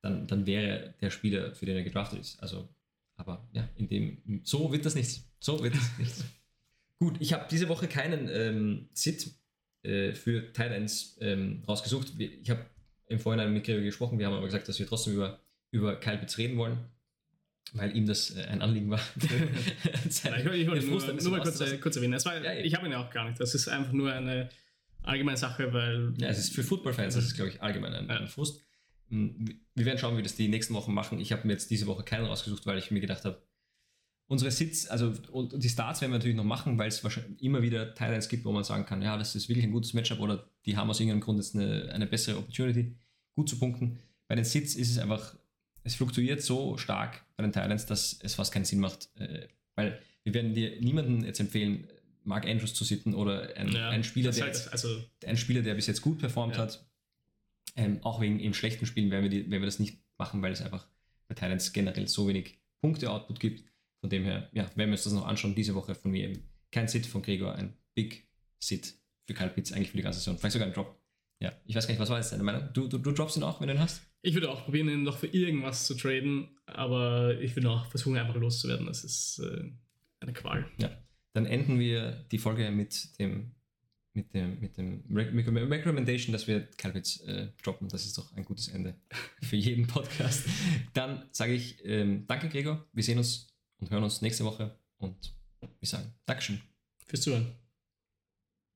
dann, 0.00 0.26
dann 0.26 0.46
wäre 0.46 0.94
der 1.00 1.10
Spieler, 1.10 1.54
für 1.54 1.66
den 1.66 1.76
er 1.76 1.84
gedraftet 1.84 2.20
ist. 2.20 2.42
Also 2.42 2.68
aber 3.16 3.48
ja, 3.52 3.68
in 3.76 3.88
dem, 3.88 4.40
so 4.44 4.72
wird 4.72 4.84
das 4.84 4.94
nichts. 4.94 5.24
So 5.38 5.62
wird 5.62 5.74
das 5.74 5.98
nichts. 5.98 6.24
Gut, 6.98 7.16
ich 7.20 7.32
habe 7.32 7.46
diese 7.50 7.68
Woche 7.68 7.88
keinen 7.88 8.28
ähm, 8.28 8.88
Sit 8.94 9.30
äh, 9.82 10.12
für 10.12 10.52
Titans 10.52 11.18
ähm, 11.20 11.62
rausgesucht. 11.66 12.18
Ich 12.18 12.50
habe 12.50 12.64
im 13.06 13.18
Vorhinein 13.18 13.52
mit 13.52 13.64
Gregor 13.64 13.82
gesprochen, 13.82 14.18
wir 14.18 14.26
haben 14.26 14.34
aber 14.34 14.46
gesagt, 14.46 14.68
dass 14.68 14.78
wir 14.78 14.86
trotzdem 14.86 15.14
über, 15.14 15.40
über 15.70 15.96
Kyle 15.96 16.18
Pitts 16.18 16.38
reden 16.38 16.56
wollen, 16.56 16.78
weil 17.72 17.96
ihm 17.96 18.06
das 18.06 18.36
äh, 18.36 18.44
ein 18.44 18.62
Anliegen 18.62 18.90
war. 18.90 19.00
ich, 20.08 20.24
ich 20.24 20.24
wollte 20.68 20.86
nur, 20.86 21.00
nur 21.00 21.30
mal 21.30 21.42
kurz, 21.42 21.62
kurz 21.80 21.96
erwähnen. 21.96 22.24
War, 22.24 22.42
ja, 22.42 22.54
ich 22.54 22.74
habe 22.74 22.86
ihn 22.86 22.92
ja 22.92 23.04
auch 23.04 23.10
gar 23.10 23.26
nicht. 23.26 23.40
Das 23.40 23.54
ist 23.54 23.68
einfach 23.68 23.92
nur 23.92 24.12
eine 24.12 24.48
allgemeine 25.02 25.38
Sache, 25.38 25.72
weil. 25.72 26.12
Ja, 26.18 26.28
es 26.28 26.38
ist 26.38 26.54
für 26.54 26.62
Football-Fans, 26.62 27.14
das 27.14 27.24
ist, 27.24 27.34
glaube 27.34 27.50
ich, 27.50 27.62
allgemein 27.62 27.94
ein, 27.94 28.10
ein 28.10 28.28
Frust. 28.28 28.62
Hm, 29.08 29.60
wir 29.74 29.84
werden 29.84 29.98
schauen, 29.98 30.16
wie 30.16 30.22
das 30.22 30.34
die 30.34 30.48
nächsten 30.48 30.74
Wochen 30.74 30.92
machen. 30.92 31.18
Ich 31.18 31.32
habe 31.32 31.46
mir 31.46 31.54
jetzt 31.54 31.70
diese 31.70 31.86
Woche 31.86 32.02
keinen 32.02 32.26
rausgesucht, 32.26 32.66
weil 32.66 32.78
ich 32.78 32.90
mir 32.90 33.00
gedacht 33.00 33.24
habe, 33.24 33.42
unsere 34.26 34.50
Sits, 34.50 34.86
also 34.86 35.12
und 35.30 35.62
die 35.62 35.68
Starts 35.68 36.00
werden 36.00 36.12
wir 36.12 36.18
natürlich 36.18 36.36
noch 36.36 36.44
machen, 36.44 36.78
weil 36.78 36.88
es 36.88 37.02
wahrscheinlich 37.04 37.42
immer 37.42 37.62
wieder 37.62 37.94
Titans 37.94 38.28
gibt, 38.28 38.44
wo 38.44 38.52
man 38.52 38.64
sagen 38.64 38.86
kann, 38.86 39.02
ja, 39.02 39.16
das 39.16 39.34
ist 39.34 39.48
wirklich 39.48 39.64
ein 39.64 39.72
gutes 39.72 39.92
Matchup 39.92 40.20
oder 40.20 40.48
die 40.64 40.76
haben 40.76 40.88
aus 40.88 41.00
irgendeinem 41.00 41.20
Grund 41.20 41.38
jetzt 41.38 41.54
eine, 41.54 41.90
eine 41.92 42.06
bessere 42.06 42.38
Opportunity, 42.38 42.96
gut 43.34 43.48
zu 43.48 43.58
punkten. 43.58 43.98
Bei 44.28 44.34
den 44.34 44.44
Sits 44.44 44.74
ist 44.74 44.90
es 44.90 44.98
einfach, 44.98 45.36
es 45.84 45.94
fluktuiert 45.94 46.42
so 46.42 46.76
stark 46.76 47.24
bei 47.36 47.42
den 47.42 47.52
Titans, 47.52 47.86
dass 47.86 48.18
es 48.22 48.34
fast 48.34 48.52
keinen 48.52 48.64
Sinn 48.64 48.80
macht, 48.80 49.10
äh, 49.16 49.48
weil 49.74 50.00
wir 50.24 50.34
werden 50.34 50.54
dir 50.54 50.80
niemanden 50.80 51.24
jetzt 51.24 51.40
empfehlen, 51.40 51.88
Mark 52.24 52.46
Andrews 52.46 52.74
zu 52.74 52.84
sitten 52.84 53.14
oder 53.14 53.56
ein, 53.56 53.72
ja, 53.72 53.90
ein 53.90 54.04
Spieler, 54.04 54.30
der, 54.30 54.44
halt, 54.44 54.68
also, 54.70 55.04
ein 55.26 55.36
Spieler, 55.36 55.62
der 55.62 55.74
bis 55.74 55.88
jetzt 55.88 56.02
gut 56.02 56.18
performt 56.18 56.54
ja. 56.54 56.62
hat 56.62 56.84
ähm, 57.76 58.00
auch 58.02 58.20
wegen 58.20 58.40
in 58.40 58.54
schlechten 58.54 58.86
Spielen 58.86 59.10
werden 59.10 59.24
wir, 59.24 59.30
die, 59.30 59.50
werden 59.50 59.62
wir 59.62 59.66
das 59.66 59.78
nicht 59.78 59.98
machen, 60.18 60.42
weil 60.42 60.52
es 60.52 60.60
einfach 60.60 60.86
bei 61.28 61.34
Thailands 61.34 61.72
generell 61.72 62.08
so 62.08 62.28
wenig 62.28 62.58
Punkte-Output 62.80 63.40
gibt. 63.40 63.64
Von 64.00 64.10
dem 64.10 64.24
her, 64.24 64.50
ja, 64.52 64.64
werden 64.76 64.90
wir 64.90 64.92
uns 64.92 65.04
das 65.04 65.12
noch 65.12 65.26
anschauen. 65.26 65.54
Diese 65.54 65.74
Woche 65.74 65.94
von 65.94 66.10
mir 66.10 66.28
eben 66.28 66.42
kein 66.70 66.88
Sit 66.88 67.06
von 67.06 67.22
Gregor, 67.22 67.54
ein 67.54 67.74
Big 67.94 68.26
Sit 68.58 68.94
für 69.26 69.34
Kyle 69.34 69.50
Pitts 69.50 69.72
eigentlich 69.72 69.90
für 69.90 69.96
die 69.96 70.02
ganze 70.02 70.18
Saison. 70.18 70.38
Vielleicht 70.38 70.54
sogar 70.54 70.68
ein 70.68 70.74
Drop. 70.74 71.00
Ja, 71.42 71.52
ich 71.66 71.74
weiß 71.74 71.88
gar 71.88 71.92
nicht, 71.92 72.00
was 72.00 72.08
war 72.08 72.18
jetzt 72.18 72.30
deine 72.30 72.44
Meinung? 72.44 72.68
Du, 72.72 72.86
du, 72.86 72.98
du 72.98 73.10
droppst 73.10 73.36
ihn 73.36 73.42
auch, 73.42 73.60
wenn 73.60 73.66
du 73.66 73.74
ihn 73.74 73.80
hast? 73.80 74.00
Ich 74.22 74.34
würde 74.34 74.48
auch 74.48 74.64
probieren, 74.64 74.88
ihn 74.88 75.02
noch 75.02 75.18
für 75.18 75.26
irgendwas 75.26 75.86
zu 75.86 75.96
traden, 75.96 76.56
aber 76.66 77.36
ich 77.40 77.56
würde 77.56 77.68
auch 77.68 77.86
versuchen, 77.86 78.16
einfach 78.16 78.36
loszuwerden. 78.36 78.86
Das 78.86 79.02
ist 79.02 79.40
äh, 79.40 79.64
eine 80.20 80.32
Qual. 80.32 80.64
Ja, 80.78 80.90
dann 81.32 81.46
enden 81.46 81.80
wir 81.80 82.12
die 82.30 82.38
Folge 82.38 82.70
mit 82.70 83.18
dem 83.18 83.56
mit 84.14 84.34
dem, 84.34 84.60
mit 84.60 84.76
dem 84.76 85.02
Recommendation, 85.10 86.34
dass 86.34 86.46
wir 86.46 86.66
Calvits 86.76 87.20
äh, 87.22 87.48
droppen. 87.62 87.88
Das 87.88 88.04
ist 88.04 88.18
doch 88.18 88.30
ein 88.36 88.44
gutes 88.44 88.68
Ende 88.68 88.94
für 89.42 89.56
jeden 89.56 89.86
Podcast. 89.86 90.44
Dann 90.92 91.24
sage 91.32 91.54
ich 91.54 91.82
ähm, 91.84 92.26
danke, 92.26 92.50
Gregor. 92.50 92.86
Wir 92.92 93.02
sehen 93.02 93.18
uns 93.18 93.48
und 93.78 93.90
hören 93.90 94.04
uns 94.04 94.20
nächste 94.20 94.44
Woche 94.44 94.78
und 94.98 95.34
wir 95.60 95.88
sagen 95.88 96.12
Dankeschön. 96.26 96.60
Fürs 97.06 97.22
Zuhören. 97.22 97.61